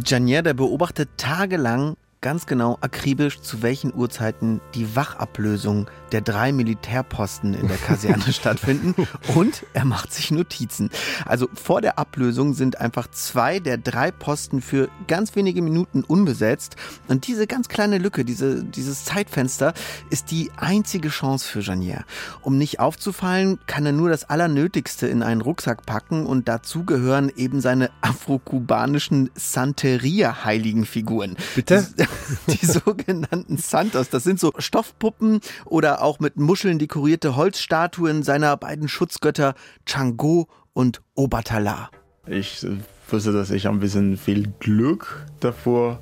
Janier, 0.04 0.42
der 0.42 0.54
beobachtet 0.54 1.10
tagelang 1.18 1.96
ganz 2.26 2.46
genau 2.46 2.76
akribisch, 2.80 3.40
zu 3.40 3.62
welchen 3.62 3.94
Uhrzeiten 3.94 4.60
die 4.74 4.96
Wachablösung 4.96 5.88
der 6.10 6.22
drei 6.22 6.50
Militärposten 6.50 7.54
in 7.54 7.68
der 7.68 7.76
Kaserne 7.76 8.32
stattfinden 8.32 8.96
und 9.36 9.64
er 9.74 9.84
macht 9.84 10.12
sich 10.12 10.32
Notizen. 10.32 10.90
Also 11.24 11.48
vor 11.54 11.82
der 11.82 12.00
Ablösung 12.00 12.54
sind 12.54 12.80
einfach 12.80 13.08
zwei 13.12 13.60
der 13.60 13.78
drei 13.78 14.10
Posten 14.10 14.60
für 14.60 14.88
ganz 15.06 15.36
wenige 15.36 15.62
Minuten 15.62 16.02
unbesetzt 16.02 16.74
und 17.06 17.28
diese 17.28 17.46
ganz 17.46 17.68
kleine 17.68 17.98
Lücke, 17.98 18.24
diese, 18.24 18.64
dieses 18.64 19.04
Zeitfenster 19.04 19.72
ist 20.10 20.32
die 20.32 20.50
einzige 20.56 21.10
Chance 21.10 21.48
für 21.48 21.60
Janier. 21.60 22.04
Um 22.42 22.58
nicht 22.58 22.80
aufzufallen, 22.80 23.60
kann 23.68 23.86
er 23.86 23.92
nur 23.92 24.08
das 24.08 24.28
Allernötigste 24.28 25.06
in 25.06 25.22
einen 25.22 25.42
Rucksack 25.42 25.86
packen 25.86 26.26
und 26.26 26.48
dazu 26.48 26.84
gehören 26.84 27.30
eben 27.36 27.60
seine 27.60 27.92
afrokubanischen 28.00 29.30
Santeria-Heiligenfiguren. 29.36 31.36
Bitte? 31.54 31.86
Die, 31.96 32.15
die 32.48 32.64
sogenannten 32.64 33.56
Santos, 33.56 34.08
das 34.10 34.24
sind 34.24 34.40
so 34.40 34.52
Stoffpuppen 34.58 35.40
oder 35.64 36.02
auch 36.02 36.20
mit 36.20 36.36
Muscheln 36.36 36.78
dekorierte 36.78 37.36
Holzstatuen 37.36 38.22
seiner 38.22 38.56
beiden 38.56 38.88
Schutzgötter 38.88 39.54
Chango 39.86 40.48
und 40.72 41.02
Obatala. 41.14 41.90
Ich 42.26 42.66
wusste, 43.08 43.32
dass 43.32 43.50
ich 43.50 43.68
ein 43.68 43.80
bisschen 43.80 44.16
viel 44.16 44.52
Glück 44.58 45.26
davor 45.40 46.00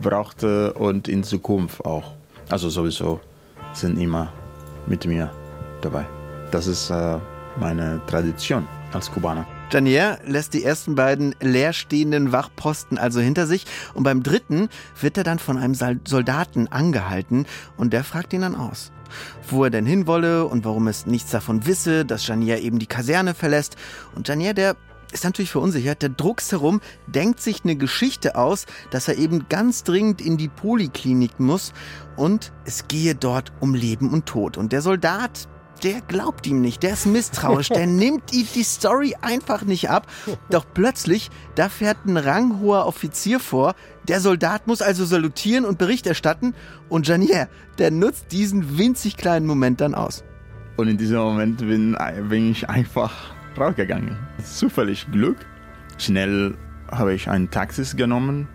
brauchte 0.00 0.72
und 0.74 1.08
in 1.08 1.22
Zukunft 1.22 1.84
auch. 1.84 2.14
Also 2.48 2.68
sowieso 2.68 3.20
sind 3.72 3.98
immer 3.98 4.32
mit 4.86 5.06
mir 5.06 5.30
dabei. 5.80 6.06
Das 6.50 6.66
ist 6.66 6.90
äh, 6.90 7.18
meine 7.58 8.00
Tradition 8.06 8.66
als 8.92 9.10
Kubaner. 9.10 9.46
Janier 9.70 10.18
lässt 10.26 10.54
die 10.54 10.64
ersten 10.64 10.94
beiden 10.94 11.34
leerstehenden 11.40 12.32
Wachposten 12.32 12.98
also 12.98 13.20
hinter 13.20 13.46
sich 13.46 13.66
und 13.94 14.02
beim 14.02 14.22
dritten 14.22 14.68
wird 15.00 15.16
er 15.16 15.24
dann 15.24 15.38
von 15.38 15.58
einem 15.58 15.74
Soldaten 15.74 16.68
angehalten 16.68 17.46
und 17.76 17.92
der 17.92 18.04
fragt 18.04 18.32
ihn 18.32 18.42
dann 18.42 18.56
aus 18.56 18.92
wo 19.48 19.64
er 19.64 19.70
denn 19.70 19.86
hinwolle 19.86 20.46
und 20.46 20.64
warum 20.64 20.86
es 20.86 21.04
nichts 21.04 21.32
davon 21.32 21.66
wisse, 21.66 22.04
dass 22.04 22.28
Janier 22.28 22.60
eben 22.60 22.78
die 22.78 22.86
Kaserne 22.86 23.34
verlässt. 23.34 23.76
Und 24.14 24.28
Janier, 24.28 24.54
der 24.54 24.76
ist 25.12 25.24
natürlich 25.24 25.50
verunsichert, 25.50 26.02
der 26.02 26.10
druckst 26.10 26.52
herum, 26.52 26.80
denkt 27.06 27.40
sich 27.40 27.64
eine 27.64 27.76
Geschichte 27.76 28.36
aus, 28.36 28.66
dass 28.90 29.08
er 29.08 29.18
eben 29.18 29.48
ganz 29.48 29.82
dringend 29.82 30.20
in 30.20 30.36
die 30.36 30.48
Poliklinik 30.48 31.40
muss 31.40 31.72
und 32.16 32.52
es 32.64 32.86
gehe 32.86 33.14
dort 33.14 33.52
um 33.60 33.74
Leben 33.74 34.10
und 34.10 34.26
Tod. 34.26 34.56
Und 34.56 34.72
der 34.72 34.82
Soldat, 34.82 35.48
der 35.82 36.00
glaubt 36.02 36.46
ihm 36.46 36.60
nicht, 36.60 36.82
der 36.82 36.92
ist 36.92 37.06
misstrauisch, 37.06 37.68
der 37.68 37.86
nimmt 37.86 38.32
ihm 38.32 38.46
die 38.54 38.62
Story 38.62 39.16
einfach 39.20 39.62
nicht 39.62 39.90
ab. 39.90 40.06
Doch 40.50 40.64
plötzlich, 40.72 41.30
da 41.54 41.68
fährt 41.68 42.04
ein 42.06 42.16
ranghoher 42.16 42.86
Offizier 42.86 43.40
vor, 43.40 43.74
der 44.08 44.20
Soldat 44.20 44.66
muss 44.66 44.82
also 44.82 45.04
salutieren 45.04 45.64
und 45.64 45.78
Bericht 45.78 46.06
erstatten 46.06 46.54
und 46.88 47.06
Janier, 47.06 47.48
der 47.78 47.90
nutzt 47.90 48.32
diesen 48.32 48.78
winzig 48.78 49.16
kleinen 49.16 49.46
Moment 49.46 49.80
dann 49.80 49.94
aus. 49.94 50.24
Und 50.76 50.88
in 50.88 50.96
diesem 50.96 51.18
Moment 51.18 51.58
bin, 51.58 51.96
bin 52.28 52.50
ich 52.50 52.68
einfach 52.68 53.12
rausgegangen. 53.58 54.16
Zufällig 54.42 55.06
Glück. 55.12 55.36
Schnell 55.98 56.56
habe 56.90 57.14
ich 57.14 57.28
ein 57.28 57.50
Taxi 57.50 57.96
genommen 57.96 58.48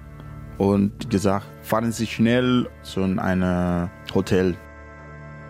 und 0.57 1.09
gesagt, 1.09 1.45
fahren 1.61 1.91
Sie 1.91 2.07
schnell 2.07 2.67
zu 2.81 3.03
einem 3.03 3.89
Hotel 4.13 4.55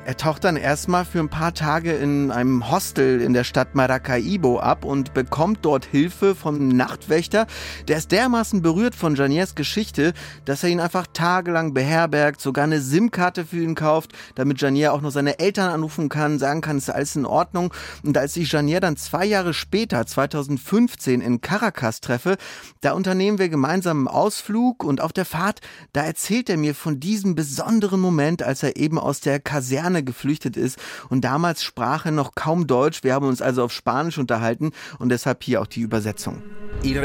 er 0.05 0.17
taucht 0.17 0.43
dann 0.43 0.55
erstmal 0.55 1.03
für 1.03 1.19
ein 1.19 1.29
paar 1.29 1.55
Tage 1.55 1.91
in 1.93 2.29
einem 2.29 2.69
Hostel 2.69 3.21
in 3.21 3.33
der 3.33 3.43
Stadt 3.43 3.73
Maracaibo 3.73 4.59
ab 4.59 4.85
und 4.85 5.15
bekommt 5.15 5.59
dort 5.63 5.83
Hilfe 5.83 6.35
vom 6.35 6.67
Nachtwächter. 6.67 7.47
Der 7.87 7.97
ist 7.97 8.11
dermaßen 8.11 8.61
berührt 8.61 8.93
von 8.93 9.15
Janiers 9.15 9.55
Geschichte, 9.55 10.13
dass 10.45 10.63
er 10.63 10.69
ihn 10.69 10.79
einfach 10.79 11.07
tagelang 11.11 11.73
beherbergt, 11.73 12.39
sogar 12.39 12.65
eine 12.65 12.81
SIM-Karte 12.81 13.45
für 13.45 13.63
ihn 13.63 13.73
kauft, 13.73 14.11
damit 14.35 14.61
Janier 14.61 14.93
auch 14.93 15.01
noch 15.01 15.09
seine 15.09 15.39
Eltern 15.39 15.73
anrufen 15.73 16.07
kann, 16.07 16.37
sagen 16.37 16.61
kann, 16.61 16.77
ist 16.77 16.91
alles 16.91 17.15
in 17.15 17.25
Ordnung. 17.25 17.73
Und 18.03 18.15
als 18.15 18.37
ich 18.37 18.51
Janier 18.51 18.81
dann 18.81 18.97
zwei 18.97 19.25
Jahre 19.25 19.55
später, 19.55 20.05
2015, 20.05 21.19
in 21.19 21.41
Caracas 21.41 21.99
treffe, 21.99 22.37
da 22.81 22.91
unternehmen 22.91 23.39
wir 23.39 23.49
gemeinsam 23.49 24.07
einen 24.07 24.15
Ausflug 24.15 24.83
und 24.83 25.01
auf 25.01 25.13
der 25.13 25.25
Fahrt, 25.25 25.61
da 25.93 26.03
erzählt 26.03 26.47
er 26.47 26.57
mir 26.57 26.75
von 26.75 26.99
diesem 26.99 27.33
besonderen 27.33 27.99
Moment, 27.99 28.43
als 28.43 28.61
er 28.61 28.77
eben 28.77 28.99
aus 28.99 29.19
der 29.19 29.39
Kaserne 29.39 29.94
Kaserne 29.95 30.03
geflüchtet 30.03 30.57
ist. 30.57 30.77
Und 31.09 31.21
damals 31.21 31.63
sprach 31.63 32.05
er 32.05 32.11
noch 32.11 32.35
kaum 32.35 32.67
Deutsch. 32.67 33.03
Wir 33.03 33.13
haben 33.13 33.27
uns 33.27 33.41
also 33.41 33.63
auf 33.63 33.71
Spanisch 33.71 34.17
unterhalten 34.17 34.71
und 34.99 35.09
deshalb 35.09 35.43
hier 35.43 35.61
auch 35.61 35.67
die 35.67 35.81
Übersetzung. 35.81 36.41
Ich 36.83 36.95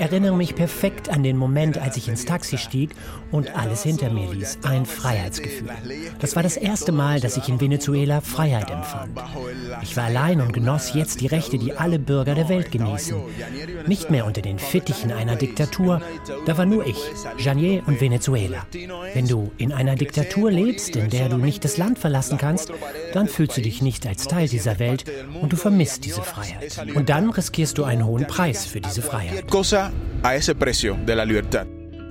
erinnere 0.00 0.36
mich 0.36 0.54
perfekt 0.54 1.08
an 1.08 1.22
den 1.22 1.36
Moment, 1.36 1.78
als 1.78 1.96
ich 1.96 2.08
ins 2.08 2.24
Taxi 2.24 2.56
stieg 2.56 2.90
und 3.30 3.54
alles 3.56 3.82
hinter 3.82 4.10
mir 4.10 4.32
ließ. 4.32 4.58
Ein 4.62 4.86
Freiheitsgefühl. 4.86 5.68
Das 6.20 6.36
war 6.36 6.42
das 6.42 6.56
erste 6.56 6.92
Mal, 6.92 7.20
dass 7.20 7.36
ich 7.36 7.48
in 7.48 7.60
Venezuela 7.60 8.20
Freiheit 8.20 8.70
empfand. 8.70 9.20
Ich 9.82 9.96
war 9.96 10.04
allein 10.04 10.40
und 10.40 10.52
genoss 10.52 10.94
jetzt 10.94 11.20
die 11.20 11.26
Rechte, 11.26 11.58
die 11.58 11.74
alle 11.74 11.98
Bürger 11.98 12.34
der 12.34 12.48
Welt 12.48 12.70
genießen. 12.70 13.16
Nicht 13.86 14.10
mehr 14.10 14.24
unter 14.24 14.40
den 14.40 14.58
Fittichen 14.58 15.12
einer 15.12 15.36
Diktatur. 15.36 16.00
Da 16.46 16.56
war 16.56 16.64
nur 16.64 16.86
ich, 16.86 16.98
Janier 17.38 17.82
und 17.86 18.00
Venezuela. 18.00 18.64
Wenn 19.12 19.26
du 19.28 19.50
in 19.58 19.72
einer 19.72 19.96
Diktatur 19.96 20.03
lebst, 20.48 20.96
in 20.96 21.10
der 21.10 21.28
du 21.28 21.36
nicht 21.36 21.64
das 21.64 21.76
Land 21.76 21.98
verlassen 21.98 22.38
kannst, 22.38 22.72
dann 23.12 23.28
fühlst 23.28 23.56
du 23.56 23.62
dich 23.62 23.82
nicht 23.82 24.06
als 24.06 24.26
Teil 24.26 24.48
dieser 24.48 24.78
Welt 24.78 25.04
und 25.40 25.52
du 25.52 25.56
vermisst 25.56 26.04
diese 26.04 26.22
Freiheit. 26.22 26.94
Und 26.94 27.08
dann 27.08 27.30
riskierst 27.30 27.78
du 27.78 27.84
einen 27.84 28.04
hohen 28.04 28.26
Preis 28.26 28.66
für 28.66 28.80
diese 28.80 29.02
Freiheit. 29.02 29.44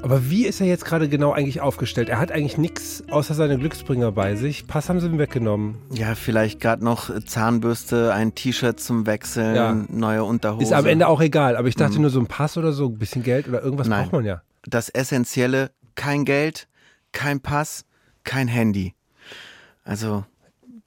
Aber 0.03 0.29
wie 0.29 0.45
ist 0.45 0.59
er 0.59 0.67
jetzt 0.67 0.83
gerade 0.83 1.07
genau 1.07 1.31
eigentlich 1.31 1.61
aufgestellt? 1.61 2.09
Er 2.09 2.19
hat 2.19 2.29
eigentlich 2.29 2.57
nichts 2.57 3.05
außer 3.09 3.33
seine 3.33 3.57
Glücksbringer 3.57 4.11
bei 4.11 4.35
sich. 4.35 4.67
Pass 4.67 4.89
haben 4.89 4.99
sie 4.99 5.07
ihm 5.07 5.17
weggenommen. 5.17 5.77
Ja, 5.93 6.13
vielleicht 6.15 6.59
gerade 6.59 6.83
noch 6.83 7.09
Zahnbürste, 7.25 8.13
ein 8.13 8.35
T-Shirt 8.35 8.81
zum 8.81 9.05
Wechseln, 9.05 9.55
ja. 9.55 9.73
neue 9.87 10.25
Unterhose. 10.25 10.63
Ist 10.63 10.73
am 10.73 10.87
Ende 10.87 11.07
auch 11.07 11.21
egal. 11.21 11.55
Aber 11.55 11.69
ich 11.69 11.75
dachte 11.75 11.95
mhm. 11.95 12.01
nur 12.01 12.09
so 12.09 12.19
ein 12.19 12.27
Pass 12.27 12.57
oder 12.57 12.73
so, 12.73 12.87
ein 12.87 12.97
bisschen 12.97 13.23
Geld 13.23 13.47
oder 13.47 13.63
irgendwas 13.63 13.87
Nein. 13.87 14.03
braucht 14.03 14.11
man 14.11 14.25
ja. 14.25 14.41
Das 14.65 14.89
Essentielle, 14.89 15.71
kein 15.95 16.25
Geld, 16.25 16.67
kein 17.13 17.39
Pass, 17.39 17.85
kein 18.25 18.49
Handy. 18.49 18.93
Also 19.85 20.25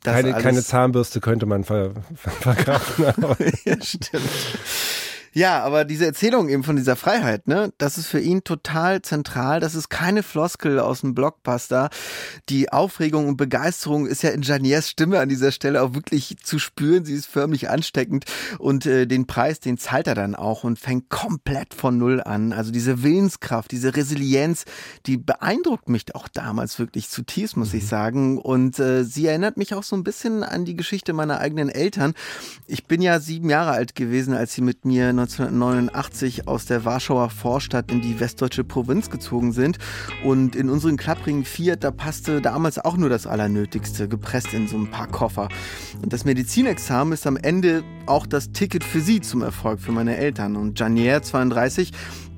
keine, 0.05 0.35
keine 0.35 0.63
Zahnbürste 0.63 1.21
könnte 1.21 1.47
man 1.47 1.65
ver, 1.65 1.95
ver 2.15 2.31
verkaufen. 2.55 3.05
ja, 3.65 3.81
stimmt. 3.83 4.23
Ja, 5.37 5.63
aber 5.63 5.85
diese 5.85 6.07
Erzählung 6.07 6.49
eben 6.49 6.63
von 6.63 6.77
dieser 6.77 6.97
Freiheit, 6.97 7.47
ne, 7.47 7.71
das 7.77 7.99
ist 7.99 8.07
für 8.07 8.21
ihn 8.21 8.43
total 8.43 9.03
zentral. 9.03 9.61
Das 9.61 9.75
ist 9.75 9.91
keine 9.91 10.23
Floskel 10.23 10.81
aus 10.81 11.03
dem 11.03 11.15
Blockbuster. 11.15 11.91
Die 12.49 12.73
Aufregung 12.73 13.29
und 13.29 13.37
Begeisterung 13.37 14.07
ist 14.07 14.23
ja 14.23 14.31
in 14.31 14.41
Janiers 14.41 14.89
Stimme 14.89 15.21
an 15.21 15.29
dieser 15.29 15.53
Stelle 15.53 15.83
auch 15.83 15.93
wirklich 15.93 16.39
zu 16.43 16.59
spüren. 16.59 17.05
Sie 17.05 17.13
ist 17.13 17.27
förmlich 17.27 17.69
ansteckend 17.69 18.25
und 18.59 18.87
äh, 18.87 19.07
den 19.07 19.27
Preis, 19.27 19.61
den 19.61 19.77
zahlt 19.77 20.07
er 20.07 20.15
dann 20.15 20.37
auch 20.37 20.65
und 20.65 20.79
fängt 20.79 21.11
komplett 21.11 21.75
von 21.75 21.99
Null 21.99 22.23
an. 22.23 22.55
Also 22.55 22.73
diese 22.73 23.03
Willenskraft, 23.03 23.73
diese 23.73 23.95
Resilienz, 23.95 24.65
die 25.05 25.19
beeindruckt 25.19 25.91
mich 25.91 26.15
auch 26.15 26.29
damals 26.29 26.79
wirklich 26.79 27.11
zutiefst, 27.11 27.59
muss 27.59 27.75
mhm. 27.75 27.79
ich 27.81 27.87
sagen. 27.87 28.39
Und 28.39 28.79
äh, 28.79 29.05
sie 29.05 29.27
erinnert 29.27 29.59
mich 29.59 29.75
auch 29.75 29.83
so 29.83 29.97
ein 29.97 30.03
bisschen 30.03 30.43
an 30.43 30.65
die 30.65 30.77
Geschichte 30.77 31.13
meiner 31.13 31.41
eigenen 31.41 31.69
Eltern. 31.69 32.15
Ich 32.67 32.87
bin 32.87 33.03
ja 33.03 33.21
sieben 33.21 33.51
Jahre 33.51 33.73
alt 33.73 33.95
gewesen, 33.95 34.33
als 34.33 34.55
sie 34.55 34.63
mit 34.63 34.87
mir 34.87 35.13
1989 35.27 36.47
aus 36.47 36.67
der 36.67 36.85
Warschauer 36.85 37.31
Vorstadt 37.31 37.91
in 37.91 38.01
die 38.01 38.21
westdeutsche 38.21 38.63
Provinz 38.63 39.11
gezogen 39.11 39.53
sind. 39.53 39.79
Und 40.25 40.55
in 40.55 40.71
unseren 40.71 40.97
klapprigen 40.97 41.45
Fiat, 41.45 41.83
da 41.83 41.91
passte 41.91 42.41
damals 42.41 42.79
auch 42.79 42.97
nur 42.97 43.09
das 43.09 43.27
Allernötigste, 43.27 44.09
gepresst 44.09 44.55
in 44.55 44.69
so 44.69 44.77
ein 44.77 44.91
paar 44.91 45.09
Koffer. 45.09 45.49
Und 46.01 46.13
das 46.13 46.25
Medizinexamen 46.25 47.13
ist 47.13 47.27
am 47.27 47.37
Ende 47.37 47.83
auch 48.07 48.27
das 48.27 48.53
Ticket 48.53 48.85
für 48.85 49.01
sie 49.01 49.21
zum 49.21 49.43
Erfolg, 49.43 49.81
für 49.81 49.93
meine 49.93 50.17
Eltern. 50.17 50.55
Und 50.55 50.79
Janier, 50.79 51.23
32, 51.23 51.91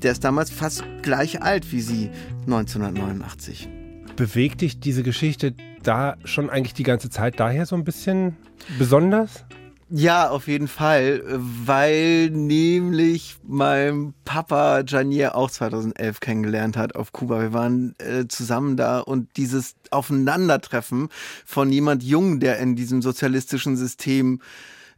der 0.02 0.12
ist 0.12 0.24
damals 0.24 0.50
fast 0.50 0.82
gleich 1.02 1.42
alt 1.42 1.70
wie 1.72 1.82
sie, 1.82 2.10
1989. 2.46 3.68
Bewegt 4.16 4.62
dich 4.62 4.80
diese 4.80 5.02
Geschichte 5.02 5.54
da 5.82 6.16
schon 6.24 6.48
eigentlich 6.50 6.74
die 6.74 6.82
ganze 6.82 7.10
Zeit 7.10 7.38
daher 7.38 7.66
so 7.66 7.76
ein 7.76 7.84
bisschen 7.84 8.36
besonders? 8.78 9.44
Ja, 9.90 10.28
auf 10.28 10.48
jeden 10.48 10.68
Fall, 10.68 11.22
weil 11.26 12.28
nämlich 12.30 13.36
mein 13.42 14.12
Papa 14.26 14.82
Janier 14.86 15.34
auch 15.34 15.50
2011 15.50 16.20
kennengelernt 16.20 16.76
hat 16.76 16.94
auf 16.94 17.12
Kuba. 17.12 17.40
Wir 17.40 17.52
waren 17.54 17.94
äh, 17.98 18.26
zusammen 18.28 18.76
da 18.76 19.00
und 19.00 19.36
dieses 19.38 19.76
Aufeinandertreffen 19.90 21.08
von 21.46 21.72
jemand 21.72 22.02
jung, 22.02 22.38
der 22.38 22.58
in 22.58 22.76
diesem 22.76 23.00
sozialistischen 23.00 23.78
System 23.78 24.42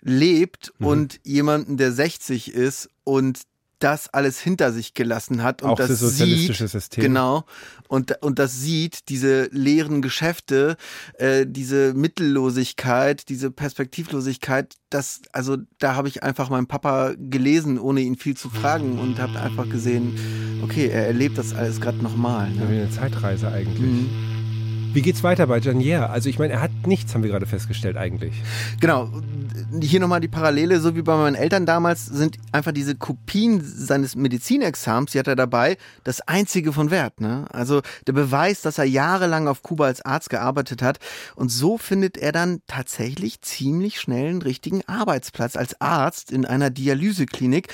lebt 0.02 0.72
mhm. 0.78 0.86
und 0.86 1.20
jemanden, 1.24 1.76
der 1.76 1.92
60 1.92 2.52
ist 2.52 2.90
und 3.04 3.42
das 3.80 4.12
alles 4.12 4.38
hinter 4.38 4.72
sich 4.72 4.94
gelassen 4.94 5.42
hat 5.42 5.62
und 5.62 5.70
Auch 5.70 5.76
das, 5.76 5.88
das 5.88 6.00
sozialistische 6.00 6.64
sieht, 6.68 6.70
System. 6.70 7.02
genau 7.02 7.44
und 7.88 8.22
und 8.22 8.38
das 8.38 8.60
sieht 8.60 9.08
diese 9.08 9.48
leeren 9.52 10.02
Geschäfte, 10.02 10.76
äh, 11.14 11.46
diese 11.48 11.92
Mittellosigkeit, 11.94 13.28
diese 13.28 13.50
Perspektivlosigkeit. 13.50 14.74
Das 14.90 15.22
also 15.32 15.56
da 15.78 15.96
habe 15.96 16.08
ich 16.08 16.22
einfach 16.22 16.50
meinen 16.50 16.66
Papa 16.66 17.14
gelesen, 17.18 17.78
ohne 17.78 18.00
ihn 18.02 18.16
viel 18.16 18.36
zu 18.36 18.50
fragen 18.50 18.98
und 18.98 19.18
habe 19.18 19.40
einfach 19.40 19.68
gesehen, 19.68 20.60
okay, 20.62 20.88
er 20.88 21.06
erlebt 21.06 21.38
das 21.38 21.54
alles 21.54 21.80
gerade 21.80 21.98
nochmal. 21.98 22.50
Ne? 22.50 22.62
Ja, 22.62 22.70
wie 22.70 22.74
eine 22.80 22.90
Zeitreise 22.90 23.48
eigentlich. 23.50 23.80
Mhm. 23.80 24.39
Wie 24.92 25.02
geht's 25.02 25.22
weiter 25.22 25.46
bei 25.46 25.58
Janier? 25.58 26.10
Also 26.10 26.28
ich 26.28 26.40
meine, 26.40 26.54
er 26.54 26.60
hat 26.60 26.72
nichts, 26.84 27.14
haben 27.14 27.22
wir 27.22 27.30
gerade 27.30 27.46
festgestellt 27.46 27.96
eigentlich. 27.96 28.34
Genau. 28.80 29.08
Hier 29.80 30.00
nochmal 30.00 30.20
die 30.20 30.26
Parallele, 30.26 30.80
so 30.80 30.96
wie 30.96 31.02
bei 31.02 31.16
meinen 31.16 31.36
Eltern 31.36 31.64
damals, 31.64 32.06
sind 32.06 32.38
einfach 32.50 32.72
diese 32.72 32.96
Kopien 32.96 33.62
seines 33.62 34.16
Medizinexams, 34.16 35.12
die 35.12 35.20
hat 35.20 35.28
er 35.28 35.36
dabei, 35.36 35.76
das 36.02 36.22
einzige 36.22 36.72
von 36.72 36.90
Wert. 36.90 37.20
Ne? 37.20 37.44
Also 37.52 37.82
der 38.08 38.14
Beweis, 38.14 38.62
dass 38.62 38.78
er 38.78 38.84
jahrelang 38.84 39.46
auf 39.46 39.62
Kuba 39.62 39.84
als 39.84 40.04
Arzt 40.04 40.28
gearbeitet 40.28 40.82
hat. 40.82 40.98
Und 41.36 41.50
so 41.50 41.78
findet 41.78 42.16
er 42.16 42.32
dann 42.32 42.60
tatsächlich 42.66 43.42
ziemlich 43.42 44.00
schnell 44.00 44.28
einen 44.28 44.42
richtigen 44.42 44.82
Arbeitsplatz 44.88 45.54
als 45.54 45.80
Arzt 45.80 46.32
in 46.32 46.44
einer 46.44 46.70
Dialyseklinik. 46.70 47.68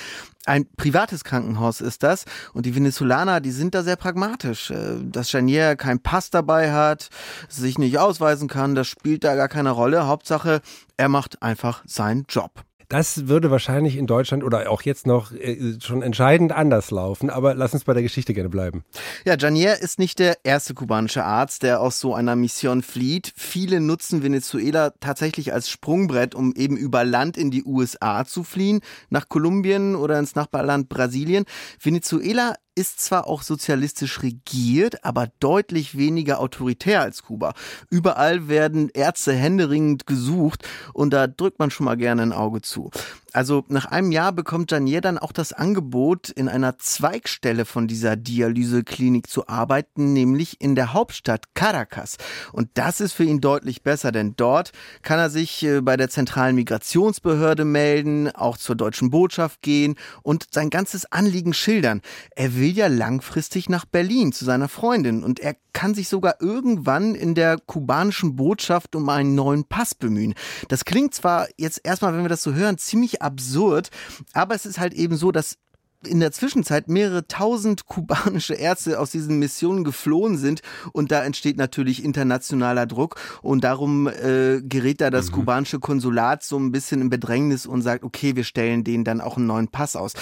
Ein 0.47 0.67
privates 0.76 1.25
Krankenhaus 1.25 1.81
ist 1.81 2.05
das 2.05 2.25
und 2.55 2.67
die 2.67 2.76
Venezolaner, 2.76 3.41
die 3.41 3.50
sind 3.50 3.75
da 3.75 3.83
sehr 3.83 3.97
pragmatisch. 3.97 4.71
Äh, 4.71 4.99
dass 5.03 5.33
Janier 5.33 5.75
keinen 5.75 6.00
Pass 6.00 6.31
dabei 6.31 6.73
hat, 6.73 7.11
sich 7.49 7.79
nicht 7.79 7.99
ausweisen 7.99 8.49
kann, 8.49 8.76
das 8.76 8.87
spielt 8.87 9.25
da 9.25 9.35
gar 9.35 9.49
keine 9.49 9.71
Rolle. 9.71 10.07
Hauptsache, 10.07 10.61
er 10.97 11.09
macht 11.09 11.43
einfach 11.43 11.83
seinen 11.85 12.26
Job. 12.29 12.65
Das 12.88 13.26
würde 13.26 13.50
wahrscheinlich 13.50 13.97
in 13.97 14.07
Deutschland 14.07 14.45
oder 14.45 14.71
auch 14.71 14.83
jetzt 14.83 15.07
noch 15.07 15.33
äh, 15.33 15.78
schon 15.83 16.02
entscheidend 16.02 16.52
anders 16.52 16.90
laufen, 16.90 17.31
aber 17.31 17.55
lass 17.55 17.75
uns 17.75 17.85
bei 17.85 17.95
der 17.95 18.02
Geschichte 18.02 18.35
gerne 18.35 18.49
bleiben. 18.49 18.85
Ja, 19.25 19.37
Janier 19.37 19.81
ist 19.81 19.99
nicht 19.99 20.19
der 20.19 20.38
erste 20.45 20.75
kubanische 20.75 21.25
Arzt, 21.25 21.62
der 21.62 21.81
aus 21.81 21.99
so 21.99 22.14
einer 22.14 22.37
Mission 22.37 22.83
flieht. 22.83 23.33
Viele 23.37 23.81
nutzen 23.81 24.23
Venezuela 24.23 24.93
tatsächlich 25.00 25.52
als 25.52 25.69
Sprungbrett, 25.69 26.35
um 26.35 26.52
eben 26.55 26.76
über 26.76 27.05
Land 27.05 27.37
in 27.37 27.50
die 27.50 27.64
USA 27.64 28.25
zu 28.25 28.45
fliehen, 28.45 28.81
nach 29.11 29.28
Kolumbien 29.28 29.97
oder 29.97 30.19
ins 30.19 30.35
Nachbarland 30.35 30.88
Brasilien. 30.88 31.45
Venezuela 31.81 32.55
ist 32.76 33.00
zwar 33.00 33.26
auch 33.26 33.42
sozialistisch 33.42 34.23
regiert, 34.23 35.04
aber 35.04 35.28
deutlich 35.40 35.97
weniger 35.97 36.38
autoritär 36.38 37.00
als 37.00 37.23
Kuba. 37.23 37.54
Überall 37.90 38.49
werden 38.49 38.90
Ärzte 38.90 39.33
händeringend 39.33 40.06
gesucht 40.06 40.68
und 40.92 41.12
da 41.12 41.26
drückt 41.26 41.59
man 41.59 41.71
schon 41.71 41.87
mal 41.87 41.97
gerne 41.97 42.23
ein 42.23 42.33
Auge 42.33 42.61
zu. 42.61 42.90
Also 43.37 43.66
nach 43.69 43.85
einem 43.85 44.12
Jahr 44.12 44.33
bekommt 44.33 44.73
Janier 44.73 45.02
dann 45.02 45.19
auch 45.19 45.31
das 45.31 45.52
Angebot, 45.52 46.31
in 46.31 46.49
einer 46.49 46.78
Zweigstelle 46.78 47.66
von 47.66 47.87
dieser 47.87 48.16
Dialyseklinik 48.16 49.28
zu 49.28 49.47
arbeiten, 49.47 50.14
nämlich 50.14 50.59
in 50.62 50.75
der 50.75 50.95
Hauptstadt 50.95 51.52
Caracas. 51.52 52.16
Und 52.55 52.71
das 52.73 53.02
ist 53.02 53.12
für 53.12 53.25
ihn 53.25 53.43
deutlich 53.43 53.83
besser, 53.83 54.11
denn 54.11 54.37
dort 54.38 54.73
kann 55.02 55.19
er 55.19 55.28
sich 55.28 55.62
äh, 55.62 55.83
bei 55.83 55.99
der 55.99 56.09
zentralen 56.09 56.57
Migrationsbehörde 56.57 57.66
melden, 57.66 58.31
auch 58.31 58.57
zur 58.57 58.75
deutschen 58.75 59.11
Botschaft 59.11 59.61
gehen 59.61 59.97
und 60.23 60.47
sein 60.50 60.71
ganzes 60.71 61.05
Anliegen 61.12 61.52
schildern. 61.52 62.00
Er 62.35 62.57
will 62.57 62.71
ja 62.71 62.87
langfristig 62.87 63.69
nach 63.69 63.85
Berlin 63.85 64.33
zu 64.33 64.47
seiner 64.47 64.69
Freundin 64.69 65.23
und 65.23 65.40
er 65.40 65.57
kann 65.75 65.95
sich 65.95 66.09
sogar 66.09 66.37
irgendwann 66.40 67.14
in 67.14 67.35
der 67.35 67.59
kubanischen 67.59 68.35
Botschaft 68.35 68.97
um 68.97 69.07
einen 69.11 69.35
neuen 69.35 69.64
Pass 69.64 69.95
bemühen. 69.95 70.33
Das 70.69 70.87
klingt 70.87 71.12
zwar 71.12 71.49
jetzt 71.59 71.83
erstmal, 71.85 72.14
wenn 72.14 72.22
wir 72.22 72.31
das 72.31 72.42
so 72.42 72.55
hören, 72.55 72.79
ziemlich 72.79 73.20
absurd, 73.27 73.91
aber 74.33 74.55
es 74.55 74.67
ist 74.67 74.79
halt 74.79 74.95
eben 74.95 75.17
so, 75.17 75.33
dass 75.33 75.59
in 76.07 76.21
der 76.21 76.33
Zwischenzeit 76.33 76.89
mehrere 76.89 77.27
tausend 77.27 77.87
kubanische 77.87 78.55
Ärzte 78.55 79.01
aus 79.01 79.11
diesen 79.11 79.39
Missionen 79.39 79.85
geflohen 79.85 80.39
sind 80.39 80.62
und 80.93 81.11
da 81.11 81.25
entsteht 81.25 81.57
natürlich 81.57 82.05
internationaler 82.05 82.87
Druck 82.87 83.17
und 83.43 83.65
darum 83.65 84.07
äh, 84.07 84.61
gerät 84.62 85.01
da 85.01 85.11
das 85.11 85.31
mhm. 85.31 85.35
kubanische 85.35 85.81
Konsulat 85.81 86.43
so 86.43 86.59
ein 86.59 86.73
bisschen 86.73 87.01
in 87.01 87.11
Bedrängnis 87.11 87.67
und 87.67 87.83
sagt, 87.83 88.05
okay, 88.05 88.37
wir 88.37 88.45
stellen 88.45 88.85
denen 88.85 89.05
dann 89.05 89.21
auch 89.21 89.37
einen 89.37 89.47
neuen 89.47 89.69
Pass 89.69 89.97
aus. 89.97 90.12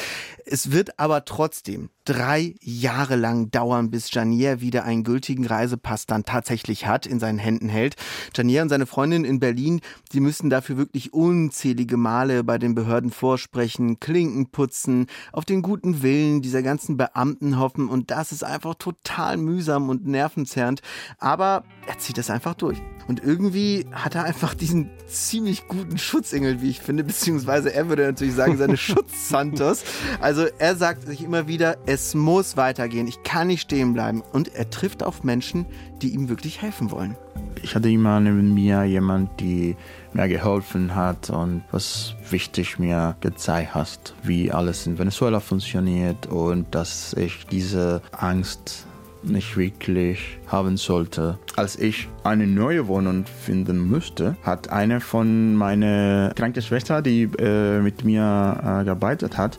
Es 0.44 0.72
wird 0.72 0.98
aber 0.98 1.24
trotzdem 1.24 1.90
drei 2.04 2.54
Jahre 2.60 3.16
lang 3.16 3.50
dauern, 3.50 3.90
bis 3.90 4.12
Janier 4.12 4.60
wieder 4.60 4.84
einen 4.84 5.04
gültigen 5.04 5.46
Reisepass 5.46 6.06
dann 6.06 6.24
tatsächlich 6.24 6.86
hat, 6.86 7.06
in 7.06 7.18
seinen 7.18 7.38
Händen 7.38 7.68
hält. 7.68 7.96
Janier 8.34 8.62
und 8.62 8.68
seine 8.68 8.86
Freundin 8.86 9.24
in 9.24 9.40
Berlin, 9.40 9.80
die 10.12 10.20
müssen 10.20 10.50
dafür 10.50 10.76
wirklich 10.76 11.12
unzählige 11.14 11.96
Male 11.96 12.44
bei 12.44 12.58
den 12.58 12.74
Behörden 12.74 13.10
vorsprechen, 13.10 14.00
Klinken 14.00 14.50
putzen, 14.50 15.06
auf 15.32 15.44
den 15.44 15.62
guten 15.62 16.02
Willen 16.02 16.42
dieser 16.42 16.62
ganzen 16.62 16.96
Beamten 16.96 17.58
hoffen 17.58 17.88
und 17.88 18.10
das 18.10 18.32
ist 18.32 18.44
einfach 18.44 18.74
total 18.74 19.36
mühsam 19.36 19.88
und 19.88 20.06
nervenzerrend, 20.06 20.82
aber 21.18 21.64
er 21.86 21.98
zieht 21.98 22.18
das 22.18 22.30
einfach 22.30 22.54
durch. 22.54 22.80
Und 23.06 23.22
irgendwie 23.22 23.86
hat 23.92 24.14
er 24.14 24.24
einfach 24.24 24.54
diesen 24.54 24.90
ziemlich 25.06 25.68
guten 25.68 25.98
Schutzengel, 25.98 26.62
wie 26.62 26.70
ich 26.70 26.80
finde, 26.80 27.04
beziehungsweise 27.04 27.72
er 27.72 27.88
würde 27.88 28.04
natürlich 28.04 28.34
sagen, 28.34 28.56
seine 28.56 28.76
Schutz-Santos. 28.78 29.84
Also 30.20 30.46
er 30.58 30.76
sagt 30.76 31.06
sich 31.06 31.22
immer 31.22 31.46
wieder, 31.46 31.76
es 31.94 32.12
muss 32.12 32.56
weitergehen, 32.56 33.06
ich 33.06 33.22
kann 33.22 33.46
nicht 33.46 33.62
stehen 33.62 33.92
bleiben. 33.92 34.22
Und 34.32 34.52
er 34.52 34.68
trifft 34.68 35.04
auf 35.04 35.22
Menschen, 35.22 35.64
die 36.02 36.08
ihm 36.08 36.28
wirklich 36.28 36.60
helfen 36.60 36.90
wollen. 36.90 37.16
Ich 37.62 37.76
hatte 37.76 37.88
immer 37.88 38.18
neben 38.18 38.52
mir 38.52 38.82
jemand, 38.82 39.40
die 39.40 39.76
mir 40.12 40.26
geholfen 40.26 40.96
hat 40.96 41.30
und 41.30 41.62
was 41.70 42.14
wichtig 42.28 42.80
mir 42.80 43.16
gezeigt 43.20 43.76
hat, 43.76 44.14
wie 44.24 44.50
alles 44.50 44.88
in 44.88 44.98
Venezuela 44.98 45.38
funktioniert 45.38 46.26
und 46.26 46.74
dass 46.74 47.14
ich 47.14 47.46
diese 47.46 48.02
Angst 48.10 48.86
nicht 49.22 49.56
wirklich 49.56 50.38
haben 50.48 50.76
sollte. 50.76 51.38
Als 51.54 51.76
ich 51.78 52.08
eine 52.24 52.46
neue 52.46 52.88
Wohnung 52.88 53.24
finden 53.24 53.78
musste, 53.88 54.36
hat 54.42 54.68
eine 54.68 55.00
von 55.00 55.54
meiner 55.54 56.32
kranken 56.34 56.60
Schwester, 56.60 57.00
die 57.00 57.22
äh, 57.38 57.80
mit 57.80 58.04
mir 58.04 58.80
äh, 58.80 58.84
gearbeitet 58.84 59.38
hat, 59.38 59.58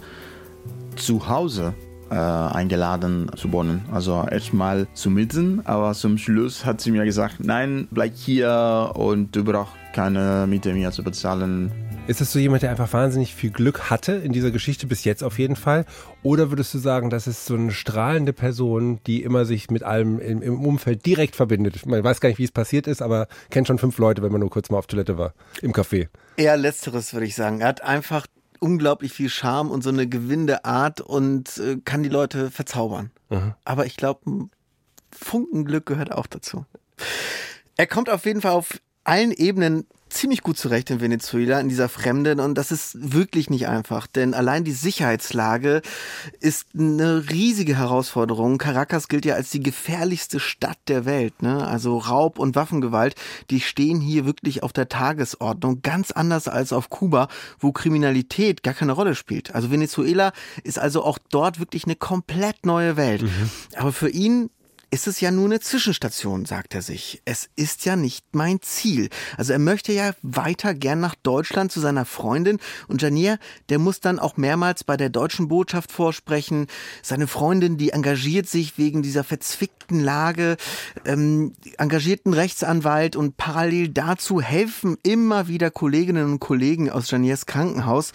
zu 0.98 1.28
Hause 1.28 1.74
äh, 2.16 2.18
eingeladen 2.18 3.30
zu 3.36 3.52
wohnen. 3.52 3.82
Also 3.92 4.26
erstmal 4.32 4.88
zu 4.94 5.10
mieten, 5.10 5.62
aber 5.66 5.94
zum 5.94 6.18
Schluss 6.18 6.66
hat 6.66 6.80
sie 6.80 6.92
mir 6.92 7.04
gesagt, 7.04 7.36
nein, 7.40 7.90
bleib 7.92 8.14
hier 8.16 8.92
und 8.96 9.36
du 9.36 9.44
brauchst 9.44 9.74
keine 9.94 10.46
Miete 10.48 10.74
mehr 10.74 10.92
zu 10.92 11.04
bezahlen. 11.04 11.72
Ist 12.08 12.22
es 12.22 12.32
so 12.32 12.40
jemand, 12.40 12.62
der 12.62 12.70
einfach 12.70 12.94
wahnsinnig 12.94 13.34
viel 13.34 13.50
Glück 13.50 13.90
hatte 13.90 14.14
in 14.14 14.32
dieser 14.32 14.52
Geschichte, 14.52 14.88
bis 14.88 15.04
jetzt 15.04 15.24
auf 15.24 15.40
jeden 15.40 15.56
Fall? 15.56 15.86
Oder 16.22 16.52
würdest 16.52 16.74
du 16.74 16.78
sagen, 16.78 17.10
das 17.10 17.28
ist 17.28 17.46
so 17.46 17.56
eine 17.56 17.72
strahlende 17.72 18.32
Person, 18.32 19.00
die 19.08 19.24
immer 19.24 19.44
sich 19.46 19.70
mit 19.70 19.84
allem 19.84 20.20
im, 20.20 20.42
im 20.42 20.64
Umfeld 20.64 21.06
direkt 21.06 21.36
verbindet? 21.36 21.86
Man 21.86 22.04
weiß 22.04 22.22
gar 22.22 22.30
nicht, 22.30 22.38
wie 22.38 22.44
es 22.44 22.52
passiert 22.52 22.88
ist, 22.88 23.02
aber 23.02 23.28
kennt 23.50 23.68
schon 23.68 23.80
fünf 23.80 23.98
Leute, 23.98 24.22
wenn 24.22 24.32
man 24.32 24.42
nur 24.42 24.52
kurz 24.52 24.70
mal 24.70 24.78
auf 24.78 24.88
Toilette 24.88 25.18
war, 25.18 25.34
im 25.62 25.74
Café. 25.74 26.08
Eher 26.38 26.56
letzteres, 26.58 27.14
würde 27.14 27.26
ich 27.26 27.36
sagen. 27.36 27.62
Er 27.62 27.68
hat 27.70 27.82
einfach 27.82 28.28
unglaublich 28.66 29.14
viel 29.14 29.30
Charme 29.30 29.70
und 29.70 29.84
so 29.84 29.90
eine 29.90 30.10
gewinnende 30.10 30.66
Art 30.66 31.00
und 31.00 31.60
äh, 31.60 31.78
kann 31.86 32.02
die 32.02 32.10
Leute 32.10 32.50
verzaubern. 32.50 33.12
Mhm. 33.30 33.54
Aber 33.64 33.86
ich 33.86 33.96
glaube, 33.96 34.50
Funkenglück 35.12 35.86
gehört 35.86 36.12
auch 36.12 36.26
dazu. 36.26 36.66
Er 37.78 37.86
kommt 37.86 38.10
auf 38.10 38.26
jeden 38.26 38.42
Fall 38.42 38.54
auf 38.54 38.82
allen 39.04 39.32
Ebenen 39.32 39.86
ziemlich 40.10 40.42
gut 40.42 40.58
zurecht 40.58 40.90
in 40.92 41.02
Venezuela, 41.02 41.60
in 41.60 41.70
dieser 41.70 41.90
Fremde. 41.90 42.36
Und 42.36 42.56
das 42.56 42.72
ist 42.72 43.14
wirklich 43.14 43.50
nicht 43.50 43.68
einfach, 43.68 44.08
denn 44.08 44.34
allein 44.34 44.64
die 44.64 44.72
Sicherheitslage 44.72 45.82
ist 46.40 46.68
eine 46.78 47.30
riesige 47.30 47.78
Herausforderung. 47.78 48.58
Caracas 48.58 49.08
gilt 49.08 49.26
ja 49.26 49.36
als 49.36 49.50
die 49.50 49.62
gefährlichste 49.62 50.40
Stadt 50.40 50.78
der 50.88 51.06
Welt. 51.06 51.42
Ne? 51.42 51.66
Also 51.66 51.98
Raub 51.98 52.40
und 52.40 52.56
Waffengewalt, 52.56 53.16
die 53.50 53.60
stehen 53.60 54.00
hier 54.00 54.26
wirklich 54.26 54.64
auf 54.64 54.74
der 54.74 54.90
Tagesordnung. 54.90 55.82
Ganz 55.82 56.12
anders 56.12 56.48
als 56.48 56.72
auf 56.72 56.90
Kuba, 56.90 57.28
wo 57.60 57.72
Kriminalität 57.72 58.64
gar 58.64 58.74
keine 58.74 58.94
Rolle 58.94 59.16
spielt. 59.16 59.56
Also 59.56 59.72
Venezuela 59.72 60.32
ist 60.64 60.80
also 60.80 61.04
auch 61.04 61.18
dort 61.30 61.60
wirklich 61.60 61.86
eine 61.86 61.96
komplett 61.96 62.66
neue 62.66 62.98
Welt. 62.98 63.24
Mhm. 63.24 63.50
Aber 63.76 63.92
für 63.92 64.10
ihn 64.10 64.50
ist 64.92 65.08
es 65.08 65.20
ja 65.20 65.32
nur 65.32 65.46
eine 65.46 65.60
Zwischenstation, 65.60 66.46
sagt 66.46 66.76
er 66.76 66.82
sich. 66.82 67.22
Es 67.26 67.50
ist 67.56 67.86
ja 67.86 67.96
nicht 67.96 68.26
mein 68.34 68.62
Ziel. 68.62 69.10
Also 69.38 69.54
er 69.54 69.60
möchte 69.60 69.92
ja 69.92 70.12
weiter 70.22 70.74
gern 70.74 71.00
nach 71.00 71.16
Deutschland 71.16 71.72
zu 71.72 71.80
seiner 71.80 72.06
Freundin 72.06 72.60
und 72.88 73.02
Janier, 73.02 73.40
der 73.70 73.80
muss 73.80 74.00
dann 74.00 74.20
auch 74.20 74.38
mehrmals 74.38 74.84
bei 74.84 74.98
der 74.98 75.10
deutschen 75.10 75.48
Botschaft 75.48 75.92
vorsprechen. 75.92 76.68
Seine 77.02 77.28
Freundin, 77.28 77.78
die 77.78 77.90
engagiert 77.90 78.48
sich 78.48 78.78
wegen 78.78 79.02
dieser 79.02 79.24
verzwickten 79.24 80.00
Lage, 80.00 80.58
ähm, 81.06 81.54
engagierten 81.78 82.34
Rechtsanwalt 82.34 83.16
und 83.16 83.38
parallel 83.38 83.90
dazu 83.90 84.42
helfen 84.42 84.98
immer 85.04 85.48
wieder 85.48 85.72
Kolleginnen 85.72 86.26
und 86.26 86.40
Kollegen 86.40 86.90
aus 86.90 87.12
Janiers 87.12 87.46
Krankenhaus, 87.46 88.14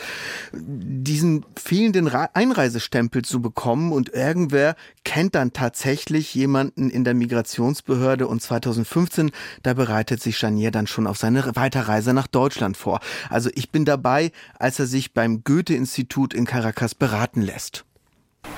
diesen 0.52 1.44
fehlenden 1.56 2.08
Einreisestempel 2.08 3.22
zu 3.22 3.42
bekommen 3.42 3.92
und 3.92 4.10
irgendwer 4.10 4.76
kennt 5.04 5.34
dann 5.34 5.52
tatsächlich 5.52 6.34
jemanden, 6.34 6.59
jemanden 6.60 6.90
in 6.90 7.04
der 7.04 7.14
Migrationsbehörde 7.14 8.26
und 8.26 8.42
2015, 8.42 9.30
da 9.62 9.72
bereitet 9.72 10.22
sich 10.22 10.42
Janier 10.42 10.70
dann 10.70 10.86
schon 10.86 11.06
auf 11.06 11.16
seine 11.16 11.56
Weiterreise 11.56 12.12
nach 12.12 12.26
Deutschland 12.26 12.76
vor. 12.76 13.00
Also 13.30 13.48
ich 13.54 13.70
bin 13.70 13.86
dabei, 13.86 14.30
als 14.58 14.78
er 14.78 14.84
sich 14.86 15.14
beim 15.14 15.42
Goethe-Institut 15.42 16.34
in 16.34 16.44
Caracas 16.44 16.94
beraten 16.94 17.40
lässt. 17.40 17.86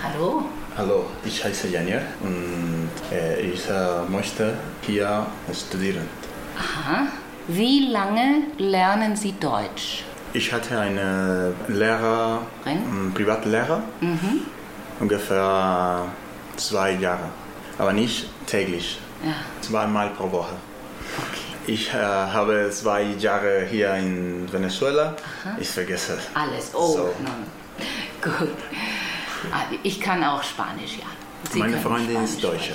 Hallo. 0.03 0.43
Hallo, 0.77 1.05
ich 1.25 1.45
heiße 1.45 1.69
Janier 1.69 2.03
und 2.23 2.91
äh, 3.13 3.41
ich 3.41 3.69
äh, 3.69 4.11
möchte 4.11 4.55
hier 4.81 5.27
studieren. 5.53 6.09
Aha. 6.59 7.07
Wie 7.47 7.89
lange 7.89 8.47
lernen 8.59 9.15
Sie 9.15 9.35
Deutsch? 9.39 10.05
Ich 10.33 10.53
hatte 10.53 10.81
eine 10.81 11.53
Lehrer, 11.69 12.47
einen 12.65 13.13
Privatlehrer, 13.15 13.83
mhm. 14.01 14.41
ungefähr 14.99 16.07
zwei 16.57 16.93
Jahre 16.93 17.29
aber 17.83 17.93
nicht 17.93 18.29
täglich. 18.47 19.01
Ja. 19.25 19.35
Zweimal 19.61 20.11
pro 20.11 20.31
Woche. 20.31 20.55
Okay. 21.19 21.41
Ich 21.67 21.93
äh, 21.93 21.97
habe 21.97 22.71
zwei 22.71 23.03
Jahre 23.03 23.67
hier 23.69 23.95
in 23.95 24.51
Venezuela. 24.53 25.17
Aha. 25.45 25.57
Ich 25.59 25.69
vergesse 25.69 26.17
alles. 26.33 26.71
Oh, 26.75 26.93
so. 26.97 27.15
gut. 28.23 28.49
Ah, 29.53 29.65
ich 29.83 30.01
kann 30.01 30.23
auch 30.23 30.43
Spanisch, 30.45 30.99
ja. 30.99 31.07
Sie 31.51 31.59
Meine 31.59 31.77
Freundin 31.79 32.13
Spanisch 32.13 32.31
ist 32.31 32.45
Deutsche. 32.45 32.75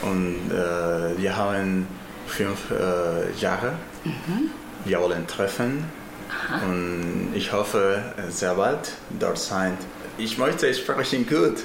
Und 0.00 0.50
äh, 0.50 1.18
wir 1.18 1.36
haben 1.36 1.86
fünf 2.26 2.70
äh, 2.70 3.38
Jahre. 3.38 3.74
Mhm. 4.04 4.50
Wir 4.86 4.98
wollen 5.00 5.26
treffen. 5.26 5.84
Aha. 6.30 6.64
Und 6.64 7.32
ich 7.34 7.52
hoffe, 7.52 8.02
äh, 8.16 8.30
sehr 8.30 8.54
bald 8.54 8.92
dort 9.18 9.38
sein. 9.38 9.76
Ich 10.16 10.38
möchte 10.38 10.72
sprechen 10.72 11.26
gut. 11.26 11.58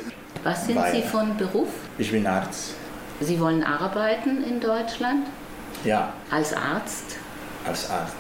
Was 0.46 0.68
sind 0.68 0.80
Sie 0.92 1.02
von 1.02 1.36
Beruf? 1.38 1.70
Ich 1.98 2.12
bin 2.12 2.28
Arzt. 2.28 2.76
Sie 3.20 3.40
wollen 3.40 3.64
arbeiten 3.64 4.44
in 4.44 4.60
Deutschland? 4.60 5.26
Ja. 5.84 6.14
Als 6.30 6.54
Arzt? 6.54 7.18
Als 7.66 7.90
Arzt. 7.90 8.14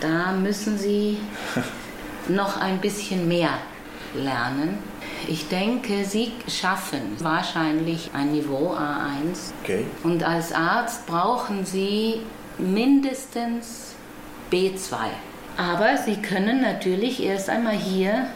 Da 0.00 0.32
müssen 0.32 0.78
Sie 0.78 1.18
noch 2.28 2.58
ein 2.58 2.80
bisschen 2.80 3.28
mehr 3.28 3.50
lernen. 4.14 4.78
Ich 5.28 5.48
denke, 5.48 6.06
Sie 6.06 6.32
schaffen 6.48 7.16
wahrscheinlich 7.18 8.08
ein 8.14 8.32
Niveau 8.32 8.74
A1. 8.74 9.52
Okay. 9.62 9.84
Und 10.04 10.24
als 10.24 10.54
Arzt 10.54 11.06
brauchen 11.06 11.66
Sie 11.66 12.22
mindestens 12.56 13.92
B2. 14.50 14.94
Aber 15.58 15.98
Sie 15.98 16.16
können 16.16 16.62
natürlich 16.62 17.22
erst 17.22 17.50
einmal 17.50 17.76
hier 17.76 18.28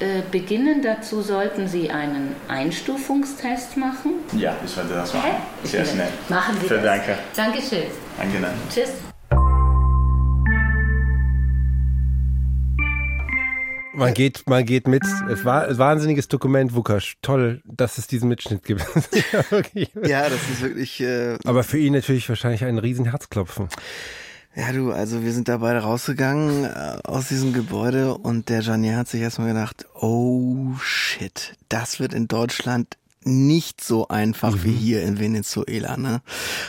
äh, 0.00 0.22
beginnen. 0.30 0.82
Dazu 0.82 1.22
sollten 1.22 1.68
Sie 1.68 1.90
einen 1.90 2.34
Einstufungstest 2.48 3.76
machen. 3.76 4.14
Ja, 4.36 4.56
ich 4.64 4.76
werde 4.76 4.94
das 4.94 5.14
machen. 5.14 5.30
Sehr 5.62 5.84
schnell. 5.84 6.08
Machen 6.28 6.56
Sie 6.60 6.68
Vielen 6.68 6.82
das. 6.82 7.06
Dank. 7.06 7.18
Dankeschön. 7.36 7.84
Angenehm. 8.18 8.50
Tschüss. 8.72 8.90
Man 13.96 14.12
geht, 14.12 14.42
man 14.48 14.64
geht 14.64 14.88
mit. 14.88 15.04
Es 15.30 15.44
war 15.44 15.68
ein 15.68 15.78
wahnsinniges 15.78 16.26
Dokument, 16.26 16.74
Wukasch. 16.74 17.16
Toll, 17.22 17.62
dass 17.64 17.96
es 17.96 18.08
diesen 18.08 18.28
Mitschnitt 18.28 18.64
gibt. 18.64 18.80
ja, 20.02 20.28
das 20.28 20.42
ist 20.50 20.62
wirklich. 20.62 21.00
Äh 21.00 21.38
Aber 21.44 21.62
für 21.62 21.78
ihn 21.78 21.92
natürlich 21.92 22.28
wahrscheinlich 22.28 22.64
ein 22.64 22.78
riesen 22.78 23.04
Herzklopfen. 23.04 23.68
Ja, 24.56 24.70
du, 24.72 24.92
also 24.92 25.24
wir 25.24 25.32
sind 25.32 25.48
da 25.48 25.58
beide 25.58 25.80
rausgegangen 25.80 26.64
äh, 26.64 26.98
aus 27.04 27.28
diesem 27.28 27.52
Gebäude 27.52 28.16
und 28.16 28.48
der 28.48 28.60
Janier 28.60 28.96
hat 28.96 29.08
sich 29.08 29.20
erstmal 29.20 29.48
gedacht, 29.48 29.86
oh 29.94 30.74
shit, 30.80 31.56
das 31.68 31.98
wird 31.98 32.14
in 32.14 32.28
Deutschland 32.28 32.96
nicht 33.24 33.82
so 33.82 34.06
einfach 34.08 34.54
mhm. 34.54 34.64
wie 34.64 34.72
hier 34.72 35.02
in 35.02 35.18
Venezuela. 35.18 35.96
Ne? 35.96 36.22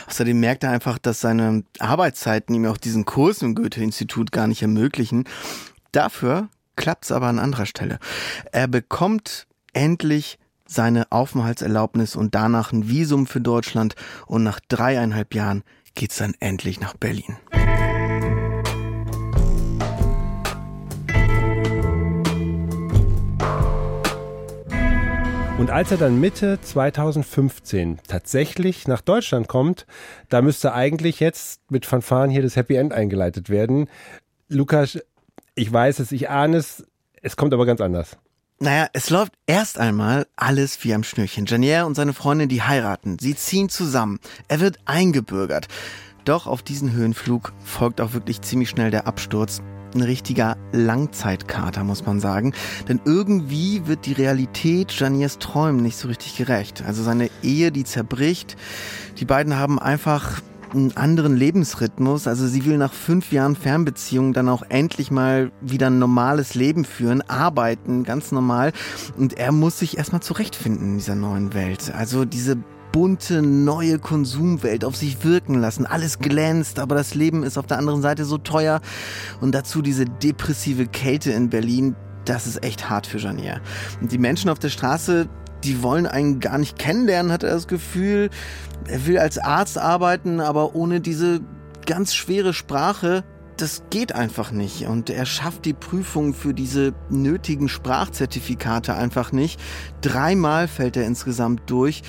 Außerdem 0.08 0.40
merkt 0.40 0.64
er 0.64 0.70
einfach, 0.70 0.98
dass 0.98 1.20
seine 1.20 1.62
Arbeitszeiten 1.78 2.54
ihm 2.56 2.66
auch 2.66 2.76
diesen 2.76 3.04
Kurs 3.04 3.42
im 3.42 3.54
Goethe-Institut 3.54 4.32
gar 4.32 4.48
nicht 4.48 4.62
ermöglichen. 4.62 5.24
Dafür 5.92 6.48
klappt's 6.74 7.12
aber 7.12 7.26
an 7.28 7.38
anderer 7.38 7.66
Stelle. 7.66 8.00
Er 8.50 8.66
bekommt 8.66 9.46
endlich 9.72 10.38
seine 10.66 11.12
Aufenthaltserlaubnis 11.12 12.16
und 12.16 12.34
danach 12.34 12.72
ein 12.72 12.88
Visum 12.88 13.28
für 13.28 13.40
Deutschland 13.40 13.94
und 14.26 14.42
nach 14.42 14.58
dreieinhalb 14.68 15.34
Jahren 15.34 15.62
geht's 15.96 16.18
dann 16.18 16.34
endlich 16.38 16.78
nach 16.78 16.94
Berlin. 16.94 17.36
Und 25.58 25.70
als 25.70 25.90
er 25.90 25.96
dann 25.96 26.20
Mitte 26.20 26.60
2015 26.60 28.00
tatsächlich 28.06 28.86
nach 28.86 29.00
Deutschland 29.00 29.48
kommt, 29.48 29.86
da 30.28 30.42
müsste 30.42 30.74
eigentlich 30.74 31.18
jetzt 31.18 31.70
mit 31.70 31.86
Fanfaren 31.86 32.30
hier 32.30 32.42
das 32.42 32.56
Happy 32.56 32.76
End 32.76 32.92
eingeleitet 32.92 33.48
werden. 33.48 33.88
Lukas, 34.48 34.98
ich 35.54 35.72
weiß 35.72 36.00
es, 36.00 36.12
ich 36.12 36.28
ahne 36.28 36.58
es, 36.58 36.86
es 37.22 37.36
kommt 37.36 37.54
aber 37.54 37.64
ganz 37.64 37.80
anders. 37.80 38.18
Naja, 38.58 38.88
es 38.94 39.10
läuft 39.10 39.34
erst 39.46 39.78
einmal 39.78 40.26
alles 40.34 40.82
wie 40.82 40.94
am 40.94 41.04
Schnürchen. 41.04 41.44
Janier 41.44 41.84
und 41.84 41.94
seine 41.94 42.14
Freundin, 42.14 42.48
die 42.48 42.62
heiraten. 42.62 43.18
Sie 43.20 43.36
ziehen 43.36 43.68
zusammen. 43.68 44.18
Er 44.48 44.60
wird 44.60 44.78
eingebürgert. 44.86 45.68
Doch 46.24 46.46
auf 46.46 46.62
diesen 46.62 46.92
Höhenflug 46.92 47.52
folgt 47.62 48.00
auch 48.00 48.14
wirklich 48.14 48.40
ziemlich 48.40 48.70
schnell 48.70 48.90
der 48.90 49.06
Absturz 49.06 49.60
ein 49.94 50.00
richtiger 50.00 50.56
Langzeitkater, 50.72 51.84
muss 51.84 52.06
man 52.06 52.18
sagen. 52.18 52.54
Denn 52.88 52.98
irgendwie 53.04 53.86
wird 53.86 54.06
die 54.06 54.14
Realität 54.14 54.90
Janiers 54.92 55.38
Träumen 55.38 55.82
nicht 55.82 55.98
so 55.98 56.08
richtig 56.08 56.36
gerecht. 56.38 56.82
Also 56.86 57.02
seine 57.02 57.28
Ehe, 57.42 57.70
die 57.70 57.84
zerbricht. 57.84 58.56
Die 59.18 59.26
beiden 59.26 59.56
haben 59.56 59.78
einfach 59.78 60.40
einen 60.76 60.96
anderen 60.96 61.36
Lebensrhythmus. 61.36 62.26
Also 62.26 62.46
sie 62.46 62.64
will 62.64 62.78
nach 62.78 62.92
fünf 62.92 63.32
Jahren 63.32 63.56
Fernbeziehung 63.56 64.32
dann 64.32 64.48
auch 64.48 64.62
endlich 64.68 65.10
mal 65.10 65.50
wieder 65.60 65.88
ein 65.88 65.98
normales 65.98 66.54
Leben 66.54 66.84
führen, 66.84 67.22
arbeiten, 67.22 68.04
ganz 68.04 68.32
normal. 68.32 68.72
Und 69.16 69.34
er 69.34 69.52
muss 69.52 69.78
sich 69.78 69.98
erstmal 69.98 70.22
zurechtfinden 70.22 70.90
in 70.90 70.98
dieser 70.98 71.14
neuen 71.14 71.54
Welt. 71.54 71.92
Also 71.94 72.24
diese 72.24 72.56
bunte, 72.92 73.42
neue 73.42 73.98
Konsumwelt 73.98 74.84
auf 74.84 74.96
sich 74.96 75.22
wirken 75.24 75.60
lassen. 75.60 75.84
Alles 75.84 76.18
glänzt, 76.18 76.78
aber 76.78 76.94
das 76.94 77.14
Leben 77.14 77.42
ist 77.42 77.58
auf 77.58 77.66
der 77.66 77.78
anderen 77.78 78.00
Seite 78.00 78.24
so 78.24 78.38
teuer. 78.38 78.80
Und 79.40 79.54
dazu 79.54 79.82
diese 79.82 80.04
depressive 80.04 80.86
Kälte 80.86 81.32
in 81.32 81.50
Berlin. 81.50 81.94
Das 82.24 82.46
ist 82.46 82.64
echt 82.64 82.88
hart 82.88 83.06
für 83.06 83.18
Janier. 83.18 83.60
Und 84.00 84.12
die 84.12 84.18
Menschen 84.18 84.50
auf 84.50 84.58
der 84.58 84.70
Straße, 84.70 85.28
die 85.66 85.82
wollen 85.82 86.06
einen 86.06 86.40
gar 86.40 86.58
nicht 86.58 86.78
kennenlernen, 86.78 87.32
hat 87.32 87.42
er 87.42 87.50
das 87.50 87.66
Gefühl. 87.66 88.30
Er 88.88 89.06
will 89.06 89.18
als 89.18 89.38
Arzt 89.38 89.78
arbeiten, 89.78 90.40
aber 90.40 90.74
ohne 90.74 91.00
diese 91.00 91.40
ganz 91.84 92.14
schwere 92.14 92.54
Sprache 92.54 93.24
das 93.56 93.84
geht 93.90 94.14
einfach 94.14 94.50
nicht. 94.50 94.86
Und 94.86 95.10
er 95.10 95.26
schafft 95.26 95.64
die 95.64 95.72
Prüfung 95.72 96.34
für 96.34 96.54
diese 96.54 96.94
nötigen 97.08 97.68
Sprachzertifikate 97.68 98.94
einfach 98.94 99.32
nicht. 99.32 99.60
Dreimal 100.02 100.68
fällt 100.68 100.96
er 100.96 101.06
insgesamt 101.06 101.62
durch 101.66 102.02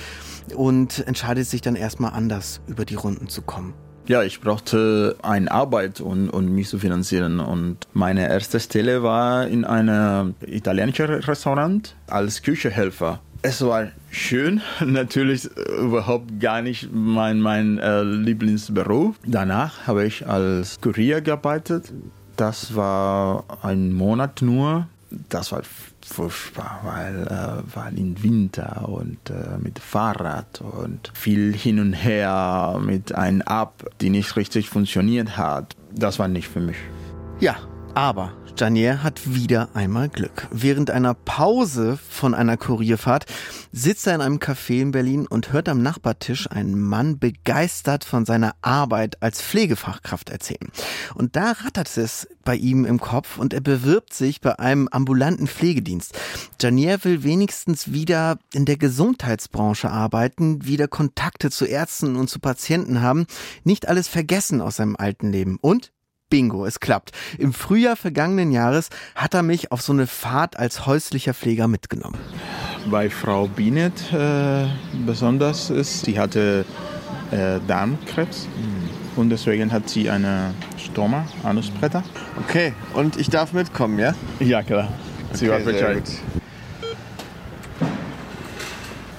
und 0.54 1.06
entscheidet 1.06 1.46
sich 1.46 1.60
dann 1.60 1.76
erstmal 1.76 2.12
anders 2.12 2.60
über 2.66 2.84
die 2.84 2.96
Runden 2.96 3.28
zu 3.28 3.42
kommen. 3.42 3.74
Ja, 4.06 4.22
ich 4.22 4.40
brauchte 4.40 5.16
eine 5.22 5.50
Arbeit, 5.50 6.00
um, 6.00 6.30
um 6.30 6.54
mich 6.54 6.68
zu 6.68 6.78
finanzieren. 6.78 7.40
Und 7.40 7.76
meine 7.92 8.26
erste 8.26 8.58
Stelle 8.58 9.02
war 9.02 9.46
in 9.46 9.66
einem 9.66 10.34
italienischen 10.46 11.06
Restaurant 11.06 11.94
als 12.06 12.42
Küchenhelfer. 12.42 13.20
Es 13.40 13.64
war 13.64 13.88
schön, 14.10 14.60
natürlich 14.84 15.48
überhaupt 15.78 16.40
gar 16.40 16.60
nicht 16.60 16.88
mein, 16.92 17.40
mein 17.40 17.78
äh, 17.78 18.02
Lieblingsberuf. 18.02 19.16
Danach 19.24 19.86
habe 19.86 20.04
ich 20.06 20.26
als 20.26 20.80
Kurier 20.80 21.20
gearbeitet. 21.20 21.92
Das 22.36 22.74
war 22.74 23.44
ein 23.62 23.92
Monat 23.92 24.42
nur. 24.42 24.88
Das 25.28 25.52
war 25.52 25.62
furchtbar, 26.04 26.80
weil, 26.82 27.26
äh, 27.26 27.74
weil 27.74 27.98
im 27.98 28.20
Winter 28.22 28.88
und 28.88 29.30
äh, 29.30 29.56
mit 29.58 29.78
Fahrrad 29.78 30.60
und 30.60 31.10
viel 31.14 31.54
hin 31.54 31.78
und 31.80 31.92
her 31.92 32.78
mit 32.84 33.14
einem 33.14 33.42
App, 33.42 33.90
die 34.00 34.10
nicht 34.10 34.36
richtig 34.36 34.68
funktioniert 34.68 35.36
hat. 35.36 35.76
Das 35.94 36.18
war 36.18 36.28
nicht 36.28 36.48
für 36.48 36.60
mich. 36.60 36.76
Ja, 37.40 37.56
aber 37.94 38.32
Janier 38.58 39.04
hat 39.04 39.20
wieder 39.24 39.68
einmal 39.74 40.08
Glück. 40.08 40.48
Während 40.50 40.90
einer 40.90 41.14
Pause 41.14 41.96
von 42.10 42.34
einer 42.34 42.56
Kurierfahrt 42.56 43.26
sitzt 43.70 44.08
er 44.08 44.16
in 44.16 44.20
einem 44.20 44.38
Café 44.38 44.80
in 44.80 44.90
Berlin 44.90 45.28
und 45.28 45.52
hört 45.52 45.68
am 45.68 45.80
Nachbartisch 45.80 46.50
einen 46.50 46.80
Mann 46.80 47.20
begeistert 47.20 48.02
von 48.02 48.24
seiner 48.24 48.56
Arbeit 48.60 49.22
als 49.22 49.40
Pflegefachkraft 49.40 50.30
erzählen. 50.30 50.72
Und 51.14 51.36
da 51.36 51.52
rattert 51.52 51.96
es 51.96 52.26
bei 52.42 52.56
ihm 52.56 52.84
im 52.84 52.98
Kopf 52.98 53.38
und 53.38 53.54
er 53.54 53.60
bewirbt 53.60 54.12
sich 54.12 54.40
bei 54.40 54.58
einem 54.58 54.88
ambulanten 54.88 55.46
Pflegedienst. 55.46 56.18
Janier 56.60 57.04
will 57.04 57.22
wenigstens 57.22 57.92
wieder 57.92 58.40
in 58.52 58.64
der 58.64 58.76
Gesundheitsbranche 58.76 59.88
arbeiten, 59.88 60.64
wieder 60.64 60.88
Kontakte 60.88 61.50
zu 61.50 61.64
Ärzten 61.64 62.16
und 62.16 62.28
zu 62.28 62.40
Patienten 62.40 63.02
haben, 63.02 63.26
nicht 63.62 63.86
alles 63.86 64.08
vergessen 64.08 64.60
aus 64.60 64.76
seinem 64.76 64.96
alten 64.96 65.30
Leben 65.30 65.58
und 65.60 65.92
Bingo, 66.30 66.66
es 66.66 66.80
klappt. 66.80 67.12
Im 67.38 67.52
Frühjahr 67.52 67.96
vergangenen 67.96 68.52
Jahres 68.52 68.90
hat 69.14 69.34
er 69.34 69.42
mich 69.42 69.72
auf 69.72 69.80
so 69.80 69.92
eine 69.92 70.06
Fahrt 70.06 70.58
als 70.58 70.86
häuslicher 70.86 71.34
Pfleger 71.34 71.68
mitgenommen. 71.68 72.18
Bei 72.90 73.08
Frau 73.10 73.48
Binet 73.48 74.12
äh, 74.12 74.66
besonders 75.06 75.70
ist, 75.70 76.04
sie 76.04 76.18
hatte 76.18 76.64
äh, 77.30 77.58
Darmkrebs 77.66 78.46
mhm. 78.46 79.20
und 79.20 79.30
deswegen 79.30 79.72
hat 79.72 79.88
sie 79.88 80.10
eine 80.10 80.54
Stoma, 80.76 81.26
Anusbretter. 81.42 82.02
Okay, 82.44 82.72
und 82.94 83.16
ich 83.16 83.30
darf 83.30 83.52
mitkommen, 83.52 83.98
ja? 83.98 84.14
Ja, 84.40 84.62
klar. 84.62 84.92
Sie 85.32 85.50
okay, 85.50 85.64
war 85.64 85.72
Bescheid. 85.72 86.02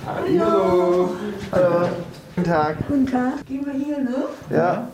Hallo. 0.05 1.15
Hallo. 1.51 1.89
Guten 2.35 2.49
Tag. 2.49 2.77
Guten 2.87 3.05
Tag. 3.05 3.45
Gehen 3.45 3.65
wir 3.65 3.73
hier, 3.73 3.99
ne? 3.99 4.15
Ja. 4.49 4.87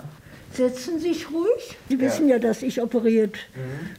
Setzen 0.56 1.00
Sie 1.00 1.14
sich 1.14 1.30
ruhig. 1.32 1.78
Sie 1.90 2.00
wissen 2.00 2.28
ja, 2.28 2.40
dass 2.40 2.62
ich 2.64 2.82
operiert 2.82 3.36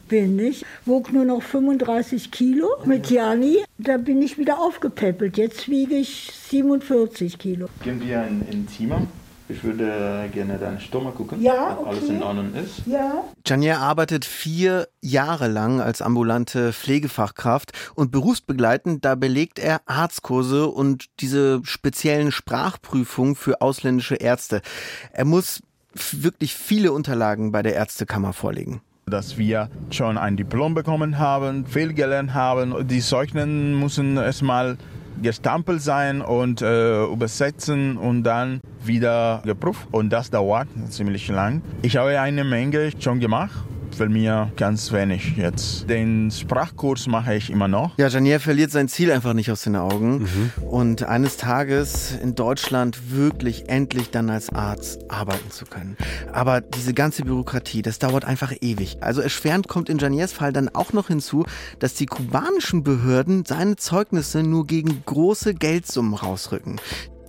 bin, 0.07 0.35
nicht? 0.35 0.65
Wog 0.85 1.13
nur 1.13 1.25
noch 1.25 1.41
35 1.43 2.31
Kilo 2.31 2.69
mit 2.85 3.09
Jani. 3.09 3.63
Da 3.77 3.97
bin 3.97 4.21
ich 4.21 4.37
wieder 4.37 4.59
aufgepäppelt. 4.59 5.37
Jetzt 5.37 5.69
wiege 5.69 5.95
ich 5.95 6.31
47 6.49 7.37
Kilo. 7.37 7.67
Gehen 7.83 8.01
wir 8.01 8.25
in, 8.27 8.41
in 8.51 8.67
Zimmer? 8.67 9.01
Ich 9.49 9.63
würde 9.63 10.29
gerne 10.33 10.57
deine 10.57 10.79
Stimme 10.81 11.11
gucken, 11.11 11.41
Ja, 11.41 11.77
ob 11.79 11.87
alles 11.87 12.03
okay. 12.03 12.15
in 12.15 12.23
Ordnung 12.23 12.53
ist. 12.53 12.81
Ja. 12.85 13.23
Janier 13.45 13.79
arbeitet 13.79 14.25
vier 14.25 14.89
Jahre 14.99 15.47
lang 15.47 15.79
als 15.79 16.01
ambulante 16.01 16.73
Pflegefachkraft 16.73 17.71
und 17.95 18.11
berufsbegleitend, 18.11 19.05
da 19.05 19.15
belegt 19.15 19.57
er 19.57 19.79
Arztkurse 19.85 20.67
und 20.67 21.05
diese 21.21 21.61
speziellen 21.63 22.33
Sprachprüfungen 22.33 23.35
für 23.35 23.61
ausländische 23.61 24.15
Ärzte. 24.15 24.61
Er 25.13 25.23
muss 25.23 25.61
wirklich 26.21 26.53
viele 26.53 26.91
Unterlagen 26.91 27.51
bei 27.51 27.61
der 27.63 27.75
Ärztekammer 27.75 28.33
vorlegen. 28.33 28.81
Dass 29.05 29.37
wir 29.37 29.69
schon 29.89 30.17
ein 30.17 30.35
Diplom 30.35 30.73
bekommen 30.73 31.17
haben, 31.17 31.65
viel 31.65 31.93
gelernt 31.93 32.33
haben. 32.33 32.87
Die 32.87 32.99
Zeugnen 32.99 33.79
müssen 33.79 34.17
erstmal 34.17 34.77
gestampelt 35.21 35.81
sein 35.81 36.21
und 36.21 36.61
äh, 36.61 37.03
übersetzen 37.05 37.97
und 37.97 38.23
dann 38.23 38.61
wieder 38.83 39.41
geprüft. 39.45 39.87
Und 39.91 40.09
das 40.09 40.29
dauert 40.29 40.67
ziemlich 40.89 41.27
lang. 41.27 41.61
Ich 41.81 41.97
habe 41.97 42.19
eine 42.19 42.43
Menge 42.43 42.91
schon 42.99 43.19
gemacht. 43.19 43.63
Für 43.97 44.09
mir 44.09 44.51
ganz 44.57 44.91
wenig 44.91 45.37
jetzt. 45.37 45.89
Den 45.89 46.29
Sprachkurs 46.29 47.07
mache 47.07 47.33
ich 47.33 47.49
immer 47.49 47.67
noch. 47.67 47.97
Ja, 47.97 48.09
Janier 48.09 48.39
verliert 48.39 48.69
sein 48.69 48.87
Ziel 48.87 49.11
einfach 49.11 49.33
nicht 49.33 49.49
aus 49.49 49.63
den 49.63 49.75
Augen 49.75 50.29
und 50.69 51.01
eines 51.01 51.37
Tages 51.37 52.15
in 52.21 52.35
Deutschland 52.35 53.11
wirklich 53.11 53.69
endlich 53.69 54.11
dann 54.11 54.29
als 54.29 54.53
Arzt 54.53 55.09
arbeiten 55.09 55.49
zu 55.49 55.65
können. 55.65 55.97
Aber 56.31 56.61
diese 56.61 56.93
ganze 56.93 57.23
Bürokratie, 57.23 57.81
das 57.81 57.97
dauert 57.97 58.23
einfach 58.23 58.53
ewig. 58.61 58.97
Also 59.01 59.21
erschwerend 59.21 59.67
kommt 59.67 59.89
in 59.89 59.97
Janiers 59.97 60.31
Fall 60.31 60.53
dann 60.53 60.69
auch 60.69 60.93
noch 60.93 61.07
hinzu, 61.07 61.47
dass 61.79 61.95
die 61.95 62.05
kubanischen 62.05 62.83
Behörden 62.83 63.45
seine 63.45 63.77
Zeugnisse 63.77 64.43
nur 64.43 64.67
gegen 64.67 65.01
große 65.07 65.55
Geldsummen 65.55 66.13
rausrücken. 66.13 66.79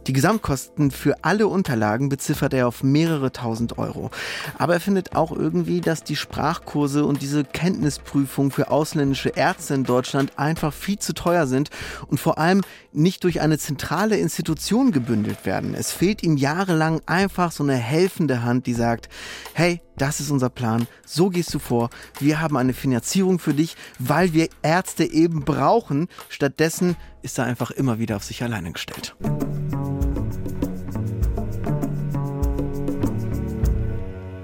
Die 0.09 0.15
Gesamtkosten 0.15 0.91
für 0.91 1.23
alle 1.23 1.49
Unterlagen 1.49 2.09
beziffert 2.09 2.55
er 2.55 2.67
auf 2.67 2.83
mehrere 2.83 3.31
tausend 3.31 3.77
Euro. 3.77 4.11
Aber 4.57 4.73
er 4.73 4.81
findet 4.81 5.15
auch 5.15 5.33
irgendwie, 5.33 5.83
dass 5.83 6.03
die 6.03 6.17
Sprachkurse 6.17 7.05
und 7.05 7.21
diese 7.21 7.45
Kenntnisprüfung 7.45 8.51
für 8.51 8.71
ausländische 8.71 9.29
Ärzte 9.29 9.75
in 9.75 9.85
Deutschland 9.85 10.39
einfach 10.39 10.73
viel 10.73 10.99
zu 10.99 11.13
teuer 11.13 11.47
sind 11.47 11.69
und 12.07 12.19
vor 12.19 12.39
allem 12.39 12.63
nicht 12.91 13.23
durch 13.23 13.43
eine 13.43 13.59
zentrale 13.59 14.17
Institution 14.17 14.93
gebündelt 14.93 15.45
werden. 15.45 15.75
Es 15.75 15.93
fehlt 15.93 16.23
ihm 16.23 16.39
jahrelang 16.39 17.03
einfach 17.05 17.53
so 17.53 17.63
eine 17.63 17.77
helfende 17.77 18.43
Hand, 18.43 18.67
die 18.67 18.73
sagt, 18.73 19.11
hey, 19.53 19.83
das 19.99 20.21
ist 20.21 20.31
unser 20.31 20.49
Plan, 20.49 20.87
so 21.05 21.29
gehst 21.29 21.53
du 21.53 21.59
vor, 21.59 21.91
wir 22.19 22.41
haben 22.41 22.57
eine 22.57 22.73
Finanzierung 22.73 23.39
für 23.39 23.53
dich, 23.53 23.77
weil 23.99 24.33
wir 24.33 24.49
Ärzte 24.63 25.05
eben 25.05 25.45
brauchen. 25.45 26.09
Stattdessen 26.31 26.97
ist 27.21 27.39
er 27.39 27.45
einfach 27.45 27.71
immer 27.73 27.99
wieder 27.99 28.17
auf 28.17 28.25
sich 28.25 28.43
alleine 28.43 28.73
gestellt. 28.73 29.15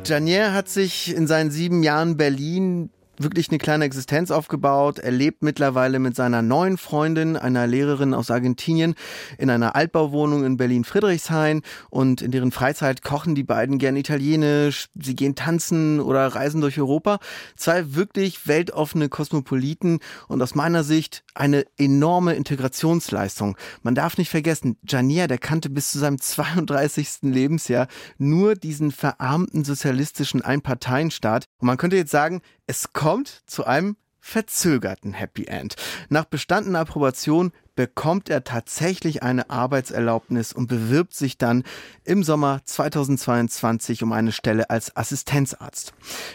Janier 0.05 0.53
hat 0.53 0.69
sich 0.69 1.15
in 1.15 1.27
seinen 1.27 1.51
sieben 1.51 1.83
Jahren 1.83 2.17
Berlin 2.17 2.91
wirklich 3.19 3.49
eine 3.51 3.59
kleine 3.59 3.85
Existenz 3.85 4.31
aufgebaut. 4.31 4.99
Er 4.99 5.13
lebt 5.13 5.43
mittlerweile 5.43 5.99
mit 5.99 6.17
seiner 6.17 6.43
neuen 6.43 6.79
Freundin, 6.79 7.37
einer 7.37 7.67
Lehrerin 7.67 8.15
aus 8.15 8.31
Argentinien, 8.31 8.95
in 9.39 9.51
einer 9.51 9.77
Altbauwohnung 9.77 10.45
in 10.45 10.57
Berlin-Friedrichshain. 10.57 11.63
Und 11.91 12.23
in 12.23 12.31
deren 12.31 12.53
Freizeit 12.53 13.03
kochen 13.03 13.35
die 13.35 13.45
beiden 13.45 13.79
gern 13.79 13.97
italienisch. 13.97 14.89
Sie 14.95 15.15
gehen 15.15 15.35
tanzen 15.35 16.01
oder 16.01 16.27
reisen 16.27 16.61
durch 16.61 16.79
Europa. 16.79 17.19
Zwei 17.57 17.95
wirklich 17.95 18.47
weltoffene 18.49 19.09
Kosmopoliten 19.09 20.01
und 20.29 20.43
aus 20.43 20.55
meiner 20.55 20.83
Sicht 20.83 21.23
eine 21.35 21.65
enorme 21.79 22.35
Integrationsleistung. 22.35 23.57
Man 23.83 23.95
darf 23.95 24.19
nicht 24.19 24.31
vergessen, 24.31 24.77
Janier, 24.87 25.29
der 25.29 25.39
kannte 25.39 25.71
bis 25.71 25.93
zu 25.93 25.99
seinem 25.99 26.21
32. 26.21 27.23
Lebensjahr 27.23 27.87
nur 28.19 28.55
diesen 28.55 28.91
verarmten 28.91 29.65
sozialistischen 29.65 30.43
Einparteienstaat. 30.43 31.45
Und 31.59 31.67
man 31.67 31.77
könnte 31.77 31.97
jetzt 31.97 32.11
sagen, 32.11 32.41
es 32.67 32.93
kommt 32.93 33.04
zu 33.47 33.65
einem 33.67 33.97
verzögerten 34.19 35.13
Happy 35.13 35.45
End. 35.45 35.77
Nach 36.09 36.25
bestandener 36.25 36.81
Approbation 36.81 37.53
bekommt 37.77 38.31
er 38.31 38.43
tatsächlich 38.43 39.23
eine 39.23 39.51
Arbeitserlaubnis 39.51 40.55
und 40.55 40.67
bewirbt 40.67 41.13
sich 41.13 41.37
dann 41.37 41.65
im 42.05 42.23
Sommer 42.23 42.61
2022 42.65 44.03
um 44.03 44.13
eine 44.13 44.33
Stelle 44.33 44.71
als 44.71 44.97
Assistenzarzt. 44.97 45.93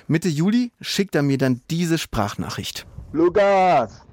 Mitte 0.07 0.29
Juli 0.29 0.71
schickt 0.79 1.15
er 1.15 1.23
mir 1.23 1.39
dann 1.39 1.61
diese 1.71 1.97
Sprachnachricht. 1.97 2.85
Lukas, 3.11 4.05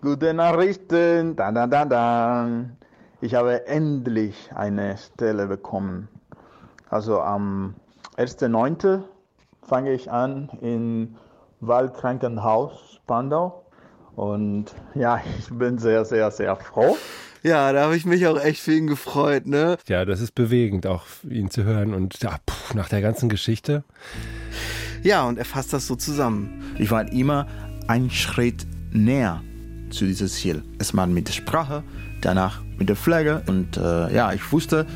gute 0.00 0.32
Nachrichten. 0.32 1.34
Dan, 1.34 1.56
dan, 1.56 1.70
dan, 1.70 1.88
dan. 1.88 2.76
Ich 3.20 3.34
habe 3.34 3.66
endlich 3.66 4.50
eine 4.54 4.96
Stelle 4.98 5.48
bekommen. 5.48 6.08
Also 6.88 7.20
am 7.20 7.74
1.9. 8.16 9.02
fange 9.66 9.92
ich 9.92 10.12
an 10.12 10.50
in 10.60 11.16
Waldkrankenhaus 11.66 12.72
Spandau. 12.96 13.64
Und 14.16 14.66
ja, 14.94 15.20
ich 15.38 15.48
bin 15.48 15.78
sehr, 15.78 16.04
sehr, 16.04 16.30
sehr 16.30 16.56
froh. 16.56 16.96
Ja, 17.42 17.72
da 17.72 17.82
habe 17.82 17.96
ich 17.96 18.06
mich 18.06 18.26
auch 18.26 18.40
echt 18.40 18.60
für 18.60 18.72
ihn 18.72 18.86
gefreut, 18.86 19.46
ne? 19.46 19.76
Ja, 19.86 20.06
das 20.06 20.20
ist 20.20 20.34
bewegend, 20.34 20.86
auch 20.86 21.02
ihn 21.28 21.50
zu 21.50 21.64
hören. 21.64 21.92
Und 21.92 22.22
ja, 22.22 22.36
puh, 22.46 22.74
nach 22.74 22.88
der 22.88 23.02
ganzen 23.02 23.28
Geschichte. 23.28 23.84
Ja, 25.02 25.26
und 25.26 25.36
er 25.36 25.44
fasst 25.44 25.74
das 25.74 25.86
so 25.86 25.94
zusammen. 25.96 26.74
Ich 26.78 26.90
war 26.90 27.12
immer 27.12 27.46
einen 27.86 28.10
Schritt 28.10 28.66
näher 28.92 29.42
zu 29.90 30.06
diesem 30.06 30.28
Ziel. 30.28 30.62
Erstmal 30.78 31.06
mit 31.06 31.28
der 31.28 31.34
Sprache, 31.34 31.82
danach 32.22 32.62
mit 32.78 32.88
der 32.88 32.96
Pflege. 32.96 33.42
Und 33.46 33.76
äh, 33.76 34.14
ja, 34.14 34.32
ich 34.32 34.50
wusste, 34.50 34.86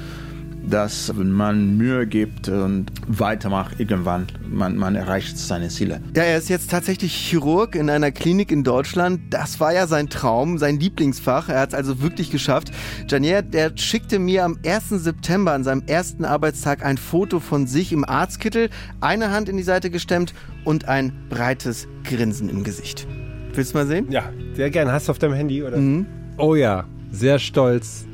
dass 0.70 1.16
wenn 1.16 1.30
man 1.30 1.76
Mühe 1.76 2.06
gibt 2.06 2.48
und 2.48 2.86
weitermacht, 3.06 3.78
irgendwann 3.78 4.26
man, 4.48 4.76
man 4.76 4.94
erreicht 4.94 5.38
seine 5.38 5.68
Ziele. 5.68 6.00
Ja, 6.16 6.24
er 6.24 6.38
ist 6.38 6.48
jetzt 6.48 6.70
tatsächlich 6.70 7.14
Chirurg 7.14 7.74
in 7.74 7.90
einer 7.90 8.10
Klinik 8.10 8.50
in 8.50 8.64
Deutschland. 8.64 9.20
Das 9.30 9.60
war 9.60 9.72
ja 9.72 9.86
sein 9.86 10.08
Traum, 10.08 10.58
sein 10.58 10.78
Lieblingsfach. 10.78 11.48
Er 11.48 11.60
hat 11.60 11.70
es 11.70 11.74
also 11.74 12.02
wirklich 12.02 12.30
geschafft. 12.30 12.70
Janier, 13.08 13.42
der 13.42 13.72
schickte 13.76 14.18
mir 14.18 14.44
am 14.44 14.58
1. 14.64 14.88
September 14.90 15.52
an 15.52 15.64
seinem 15.64 15.82
ersten 15.86 16.24
Arbeitstag 16.24 16.84
ein 16.84 16.96
Foto 16.98 17.40
von 17.40 17.66
sich 17.66 17.92
im 17.92 18.04
Arztkittel, 18.04 18.70
eine 19.00 19.30
Hand 19.30 19.48
in 19.48 19.56
die 19.56 19.62
Seite 19.62 19.90
gestemmt 19.90 20.34
und 20.64 20.88
ein 20.88 21.12
breites 21.28 21.88
Grinsen 22.04 22.48
im 22.48 22.64
Gesicht. 22.64 23.06
Willst 23.52 23.74
du 23.74 23.78
mal 23.78 23.86
sehen? 23.86 24.10
Ja, 24.10 24.30
sehr 24.54 24.70
gern. 24.70 24.90
Hast 24.90 25.08
du 25.08 25.12
auf 25.12 25.18
deinem 25.18 25.34
Handy, 25.34 25.62
oder? 25.62 25.76
Mhm. 25.76 26.06
Oh 26.36 26.54
ja. 26.54 26.84
sehr 27.10 27.38
stolz, 27.38 28.04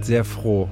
sehr 0.00 0.24
froh. 0.24 0.68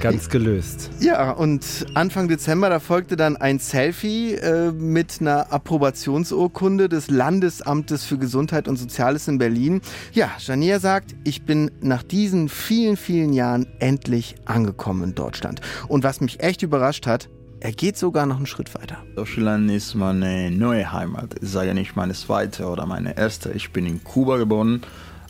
Ganz 0.00 0.28
gelöst. 0.28 0.90
Ja, 1.00 1.30
und 1.30 1.86
Anfang 1.94 2.28
Dezember, 2.28 2.68
da 2.68 2.80
folgte 2.80 3.16
dann 3.16 3.36
ein 3.36 3.58
Selfie 3.58 4.34
äh, 4.34 4.70
mit 4.72 5.20
einer 5.20 5.52
Approbationsurkunde 5.52 6.88
des 6.88 7.08
Landesamtes 7.10 8.04
für 8.04 8.18
Gesundheit 8.18 8.68
und 8.68 8.76
Soziales 8.76 9.28
in 9.28 9.38
Berlin. 9.38 9.80
Ja, 10.12 10.30
Jania 10.38 10.80
sagt, 10.80 11.14
ich 11.24 11.44
bin 11.44 11.70
nach 11.80 12.02
diesen 12.02 12.48
vielen, 12.48 12.96
vielen 12.96 13.32
Jahren 13.32 13.66
endlich 13.78 14.34
angekommen 14.44 15.04
in 15.04 15.14
Deutschland. 15.14 15.60
Und 15.88 16.04
was 16.04 16.20
mich 16.20 16.40
echt 16.40 16.62
überrascht 16.62 17.06
hat, 17.06 17.28
er 17.60 17.72
geht 17.72 17.96
sogar 17.96 18.26
noch 18.26 18.36
einen 18.36 18.46
Schritt 18.46 18.74
weiter. 18.74 18.98
Deutschland 19.16 19.70
ist 19.70 19.94
meine 19.94 20.50
neue 20.50 20.92
Heimat. 20.92 21.36
Ich 21.40 21.48
sage 21.48 21.72
nicht 21.72 21.96
meine 21.96 22.12
zweite 22.12 22.66
oder 22.66 22.84
meine 22.84 23.16
erste. 23.16 23.52
Ich 23.52 23.72
bin 23.72 23.86
in 23.86 24.04
Kuba 24.04 24.36
geboren, 24.36 24.82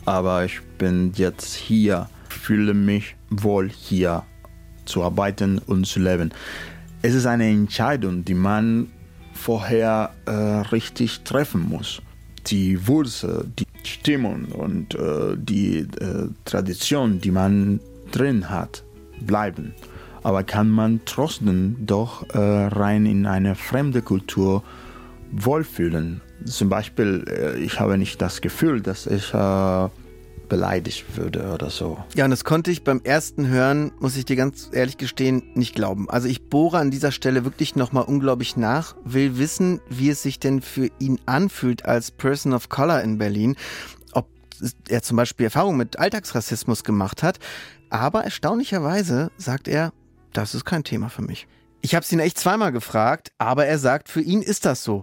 aber 0.04 0.44
ich 0.44 0.60
bin 0.76 1.12
jetzt 1.14 1.54
hier, 1.54 2.08
fühle 2.28 2.74
mich 2.74 3.14
wohl 3.30 3.70
hier 3.70 4.24
zu 4.84 5.02
arbeiten 5.02 5.58
und 5.66 5.86
zu 5.86 6.00
leben. 6.00 6.32
Es 7.02 7.14
ist 7.14 7.26
eine 7.26 7.48
Entscheidung, 7.48 8.24
die 8.24 8.34
man 8.34 8.88
vorher 9.32 10.10
äh, 10.26 10.30
richtig 10.30 11.20
treffen 11.20 11.68
muss. 11.68 12.00
Die 12.46 12.86
Wurzel, 12.86 13.46
die 13.58 13.66
Stimmung 13.86 14.46
und 14.46 14.94
äh, 14.94 15.36
die 15.36 15.78
äh, 15.78 16.28
Tradition, 16.44 17.20
die 17.20 17.30
man 17.30 17.80
drin 18.10 18.48
hat, 18.48 18.84
bleiben. 19.20 19.74
Aber 20.22 20.42
kann 20.42 20.70
man 20.70 21.00
trotzdem 21.04 21.76
doch 21.80 22.28
äh, 22.30 22.38
rein 22.38 23.04
in 23.04 23.26
eine 23.26 23.54
fremde 23.54 24.00
Kultur 24.00 24.62
wohlfühlen? 25.32 26.22
Zum 26.46 26.68
Beispiel, 26.70 27.24
äh, 27.28 27.58
ich 27.58 27.78
habe 27.80 27.98
nicht 27.98 28.22
das 28.22 28.40
Gefühl, 28.40 28.80
dass 28.80 29.06
ich 29.06 29.34
äh, 29.34 29.88
beleidigt 30.54 31.16
würde 31.16 31.52
oder 31.52 31.68
so. 31.68 31.98
Ja, 32.14 32.26
und 32.26 32.30
das 32.30 32.44
konnte 32.44 32.70
ich 32.70 32.84
beim 32.84 33.00
ersten 33.02 33.48
Hören, 33.48 33.90
muss 33.98 34.16
ich 34.16 34.24
dir 34.24 34.36
ganz 34.36 34.70
ehrlich 34.72 34.98
gestehen, 34.98 35.42
nicht 35.54 35.74
glauben. 35.74 36.08
Also 36.08 36.28
ich 36.28 36.48
bohre 36.48 36.78
an 36.78 36.92
dieser 36.92 37.10
Stelle 37.10 37.44
wirklich 37.44 37.74
nochmal 37.74 38.04
unglaublich 38.04 38.56
nach, 38.56 38.94
will 39.04 39.36
wissen, 39.36 39.80
wie 39.88 40.10
es 40.10 40.22
sich 40.22 40.38
denn 40.38 40.62
für 40.62 40.90
ihn 41.00 41.18
anfühlt 41.26 41.86
als 41.86 42.12
Person 42.12 42.52
of 42.52 42.68
Color 42.68 43.00
in 43.02 43.18
Berlin, 43.18 43.56
ob 44.12 44.28
er 44.88 45.02
zum 45.02 45.16
Beispiel 45.16 45.46
Erfahrungen 45.46 45.76
mit 45.76 45.98
Alltagsrassismus 45.98 46.84
gemacht 46.84 47.24
hat. 47.24 47.40
Aber 47.90 48.22
erstaunlicherweise 48.22 49.32
sagt 49.36 49.66
er, 49.66 49.92
das 50.32 50.54
ist 50.54 50.64
kein 50.64 50.84
Thema 50.84 51.08
für 51.08 51.22
mich. 51.22 51.48
Ich 51.80 51.96
habe 51.96 52.04
es 52.04 52.12
ihn 52.12 52.20
echt 52.20 52.38
zweimal 52.38 52.70
gefragt, 52.70 53.32
aber 53.38 53.66
er 53.66 53.80
sagt, 53.80 54.08
für 54.08 54.20
ihn 54.20 54.40
ist 54.40 54.66
das 54.66 54.84
so. 54.84 55.02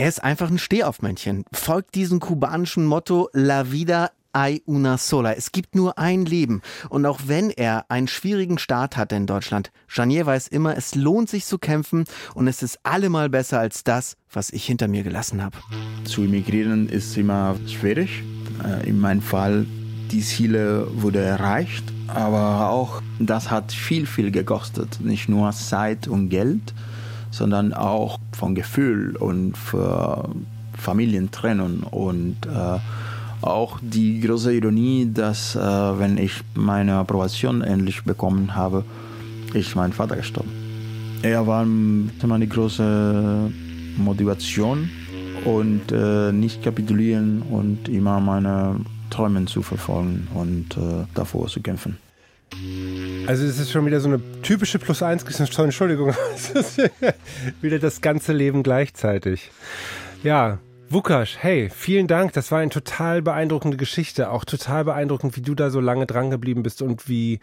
Er 0.00 0.08
ist 0.08 0.22
einfach 0.22 0.48
ein 0.48 0.58
Stehaufmännchen, 0.58 1.44
folgt 1.52 1.96
diesem 1.96 2.20
kubanischen 2.20 2.86
Motto 2.86 3.30
La 3.32 3.72
vida 3.72 4.12
hay 4.32 4.62
una 4.64 4.96
sola. 4.96 5.32
Es 5.32 5.50
gibt 5.50 5.74
nur 5.74 5.98
ein 5.98 6.24
Leben. 6.24 6.62
Und 6.88 7.04
auch 7.04 7.18
wenn 7.26 7.50
er 7.50 7.86
einen 7.88 8.06
schwierigen 8.06 8.58
Start 8.58 8.96
hatte 8.96 9.16
in 9.16 9.26
Deutschland, 9.26 9.72
Janier 9.88 10.24
weiß 10.24 10.46
immer, 10.46 10.76
es 10.76 10.94
lohnt 10.94 11.28
sich 11.28 11.46
zu 11.46 11.58
kämpfen 11.58 12.04
und 12.34 12.46
es 12.46 12.62
ist 12.62 12.78
allemal 12.84 13.28
besser 13.28 13.58
als 13.58 13.82
das, 13.82 14.16
was 14.32 14.50
ich 14.50 14.64
hinter 14.64 14.86
mir 14.86 15.02
gelassen 15.02 15.42
habe. 15.42 15.58
Zu 16.04 16.22
emigrieren 16.22 16.88
ist 16.88 17.16
immer 17.16 17.56
schwierig. 17.66 18.22
Äh, 18.64 18.88
in 18.88 19.00
meinem 19.00 19.20
Fall, 19.20 19.66
die 20.12 20.20
Ziele 20.20 20.86
wurde 20.92 21.18
erreicht, 21.18 21.82
aber 22.06 22.70
auch 22.70 23.02
das 23.18 23.50
hat 23.50 23.72
viel, 23.72 24.06
viel 24.06 24.30
gekostet. 24.30 25.00
Nicht 25.00 25.28
nur 25.28 25.50
Zeit 25.50 26.06
und 26.06 26.28
Geld, 26.28 26.72
sondern 27.30 27.72
auch 27.72 28.18
von 28.32 28.54
Gefühl 28.54 29.16
und 29.16 29.56
für 29.56 30.28
Familientrennung 30.74 31.82
und 31.82 32.36
äh, 32.46 32.78
auch 33.40 33.78
die 33.80 34.20
große 34.20 34.52
Ironie, 34.52 35.10
dass 35.12 35.54
äh, 35.54 35.60
wenn 35.60 36.18
ich 36.18 36.42
meine 36.54 36.94
Approbation 36.94 37.62
endlich 37.62 38.02
bekommen 38.02 38.54
habe, 38.54 38.84
ist 39.54 39.76
mein 39.76 39.92
Vater 39.92 40.16
gestorben. 40.16 40.50
Er 41.22 41.46
war 41.46 41.62
immer 41.62 42.38
die 42.38 42.48
große 42.48 43.50
Motivation 43.96 44.90
und 45.44 45.92
äh, 45.92 46.32
nicht 46.32 46.62
kapitulieren 46.62 47.42
und 47.42 47.88
immer 47.88 48.20
meine 48.20 48.76
Träume 49.10 49.44
zu 49.46 49.62
verfolgen 49.62 50.28
und 50.34 50.76
äh, 50.76 51.06
davor 51.14 51.48
zu 51.48 51.60
kämpfen. 51.60 51.96
Also 53.28 53.44
es 53.44 53.58
ist 53.58 53.70
schon 53.70 53.84
wieder 53.84 54.00
so 54.00 54.08
eine 54.08 54.22
typische 54.40 54.78
Plus 54.78 55.02
eins, 55.02 55.22
Entschuldigung, 55.38 56.14
es 56.34 56.48
ist 56.48 56.90
wieder 57.60 57.78
das 57.78 58.00
ganze 58.00 58.32
Leben 58.32 58.62
gleichzeitig. 58.62 59.50
Ja, 60.22 60.60
Wukasch, 60.88 61.36
hey, 61.38 61.68
vielen 61.68 62.06
Dank. 62.06 62.32
Das 62.32 62.50
war 62.50 62.60
eine 62.60 62.70
total 62.70 63.20
beeindruckende 63.20 63.76
Geschichte. 63.76 64.30
Auch 64.30 64.46
total 64.46 64.86
beeindruckend, 64.86 65.36
wie 65.36 65.42
du 65.42 65.54
da 65.54 65.68
so 65.68 65.78
lange 65.78 66.06
dran 66.06 66.30
geblieben 66.30 66.62
bist 66.62 66.80
und 66.80 67.06
wie, 67.06 67.40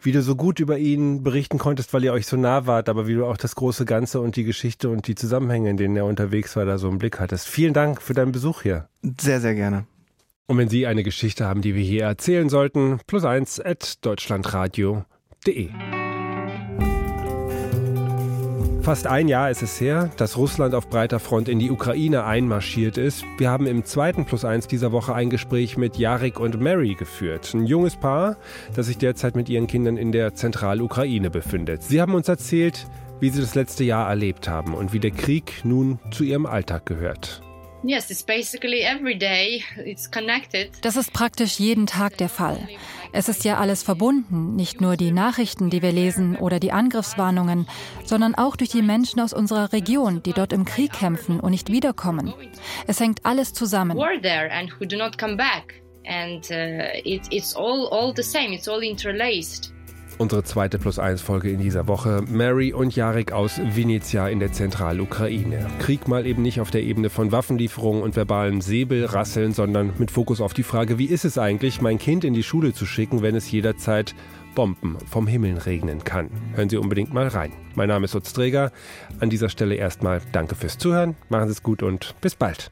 wie 0.00 0.12
du 0.12 0.22
so 0.22 0.36
gut 0.36 0.58
über 0.58 0.78
ihn 0.78 1.22
berichten 1.22 1.58
konntest, 1.58 1.92
weil 1.92 2.02
ihr 2.02 2.14
euch 2.14 2.26
so 2.26 2.38
nah 2.38 2.66
wart, 2.66 2.88
aber 2.88 3.06
wie 3.06 3.12
du 3.12 3.26
auch 3.26 3.36
das 3.36 3.56
große 3.56 3.84
Ganze 3.84 4.22
und 4.22 4.36
die 4.36 4.44
Geschichte 4.44 4.88
und 4.88 5.06
die 5.06 5.16
Zusammenhänge, 5.16 5.68
in 5.68 5.76
denen 5.76 5.96
er 5.98 6.06
unterwegs 6.06 6.56
war, 6.56 6.64
da 6.64 6.78
so 6.78 6.88
im 6.88 6.96
Blick 6.96 7.20
hattest. 7.20 7.46
Vielen 7.46 7.74
Dank 7.74 8.00
für 8.00 8.14
deinen 8.14 8.32
Besuch 8.32 8.62
hier. 8.62 8.88
Sehr, 9.20 9.42
sehr 9.42 9.54
gerne. 9.54 9.84
Und 10.46 10.58
wenn 10.58 10.68
Sie 10.68 10.86
eine 10.86 11.02
Geschichte 11.02 11.46
haben, 11.46 11.62
die 11.62 11.74
wir 11.74 11.84
hier 11.84 12.04
erzählen 12.04 12.48
sollten, 12.48 13.00
plus 13.06 13.24
eins 13.24 13.60
at 13.60 14.04
deutschlandradio.de. 14.04 15.70
Fast 18.82 19.06
ein 19.06 19.28
Jahr 19.28 19.50
ist 19.50 19.62
es 19.62 19.78
her, 19.78 20.10
dass 20.16 20.38
Russland 20.38 20.74
auf 20.74 20.88
breiter 20.88 21.20
Front 21.20 21.50
in 21.50 21.58
die 21.58 21.70
Ukraine 21.70 22.24
einmarschiert 22.24 22.96
ist. 22.96 23.24
Wir 23.36 23.50
haben 23.50 23.66
im 23.66 23.84
zweiten 23.84 24.24
Plus 24.24 24.44
eins 24.46 24.68
dieser 24.68 24.90
Woche 24.90 25.14
ein 25.14 25.28
Gespräch 25.28 25.76
mit 25.76 25.98
Jarek 25.98 26.40
und 26.40 26.58
Mary 26.60 26.94
geführt. 26.94 27.52
Ein 27.54 27.66
junges 27.66 27.96
Paar, 27.96 28.38
das 28.74 28.86
sich 28.86 28.96
derzeit 28.96 29.36
mit 29.36 29.50
ihren 29.50 29.66
Kindern 29.66 29.98
in 29.98 30.12
der 30.12 30.34
Zentralukraine 30.34 31.28
befindet. 31.30 31.82
Sie 31.82 32.00
haben 32.00 32.14
uns 32.14 32.28
erzählt, 32.28 32.86
wie 33.20 33.28
sie 33.28 33.42
das 33.42 33.54
letzte 33.54 33.84
Jahr 33.84 34.08
erlebt 34.08 34.48
haben 34.48 34.72
und 34.72 34.94
wie 34.94 35.00
der 35.00 35.10
Krieg 35.10 35.60
nun 35.62 35.98
zu 36.10 36.24
ihrem 36.24 36.46
Alltag 36.46 36.86
gehört. 36.86 37.42
Das 40.82 40.96
ist 40.96 41.12
praktisch 41.12 41.58
jeden 41.58 41.86
Tag 41.86 42.18
der 42.18 42.28
Fall. 42.28 42.68
Es 43.12 43.28
ist 43.28 43.44
ja 43.44 43.56
alles 43.56 43.82
verbunden, 43.82 44.54
nicht 44.54 44.80
nur 44.80 44.96
die 44.96 45.12
Nachrichten, 45.12 45.70
die 45.70 45.80
wir 45.80 45.90
lesen 45.90 46.36
oder 46.36 46.60
die 46.60 46.72
Angriffswarnungen, 46.72 47.66
sondern 48.04 48.34
auch 48.34 48.56
durch 48.56 48.70
die 48.70 48.82
Menschen 48.82 49.20
aus 49.20 49.32
unserer 49.32 49.72
Region, 49.72 50.22
die 50.22 50.32
dort 50.32 50.52
im 50.52 50.64
Krieg 50.64 50.92
kämpfen 50.92 51.40
und 51.40 51.52
nicht 51.52 51.72
wiederkommen. 51.72 52.34
Es 52.86 53.00
hängt 53.00 53.24
alles 53.24 53.52
zusammen. 53.54 53.96
And 56.06 56.50
uh, 56.50 56.98
it, 57.04 57.22
it's 57.30 57.54
all, 57.54 57.86
all 57.92 58.12
the 58.16 58.22
same, 58.22 58.54
it's 58.54 58.66
all 58.68 58.82
interlaced. 58.82 59.72
Unsere 60.20 60.44
zweite 60.44 60.78
Plus 60.78 60.98
1 60.98 61.22
Folge 61.22 61.48
in 61.48 61.60
dieser 61.60 61.88
Woche. 61.88 62.22
Mary 62.28 62.74
und 62.74 62.94
Jarek 62.94 63.32
aus 63.32 63.58
Venezia 63.58 64.28
in 64.28 64.38
der 64.38 64.52
Zentralukraine. 64.52 65.66
Krieg 65.78 66.08
mal 66.08 66.26
eben 66.26 66.42
nicht 66.42 66.60
auf 66.60 66.70
der 66.70 66.82
Ebene 66.82 67.08
von 67.08 67.32
Waffenlieferungen 67.32 68.02
und 68.02 68.16
verbalen 68.16 68.60
Säbelrasseln, 68.60 69.54
sondern 69.54 69.94
mit 69.96 70.10
Fokus 70.10 70.42
auf 70.42 70.52
die 70.52 70.62
Frage, 70.62 70.98
wie 70.98 71.06
ist 71.06 71.24
es 71.24 71.38
eigentlich, 71.38 71.80
mein 71.80 71.96
Kind 71.96 72.24
in 72.24 72.34
die 72.34 72.42
Schule 72.42 72.74
zu 72.74 72.84
schicken, 72.84 73.22
wenn 73.22 73.34
es 73.34 73.50
jederzeit 73.50 74.14
Bomben 74.54 74.98
vom 75.10 75.26
Himmel 75.26 75.56
regnen 75.56 76.04
kann. 76.04 76.28
Hören 76.54 76.68
Sie 76.68 76.76
unbedingt 76.76 77.14
mal 77.14 77.28
rein. 77.28 77.52
Mein 77.74 77.88
Name 77.88 78.04
ist 78.04 78.14
Utz 78.14 78.34
Träger. 78.34 78.72
An 79.20 79.30
dieser 79.30 79.48
Stelle 79.48 79.76
erstmal 79.76 80.20
danke 80.32 80.54
fürs 80.54 80.76
Zuhören. 80.76 81.16
Machen 81.30 81.48
Sie 81.48 81.52
es 81.52 81.62
gut 81.62 81.82
und 81.82 82.14
bis 82.20 82.34
bald. 82.34 82.70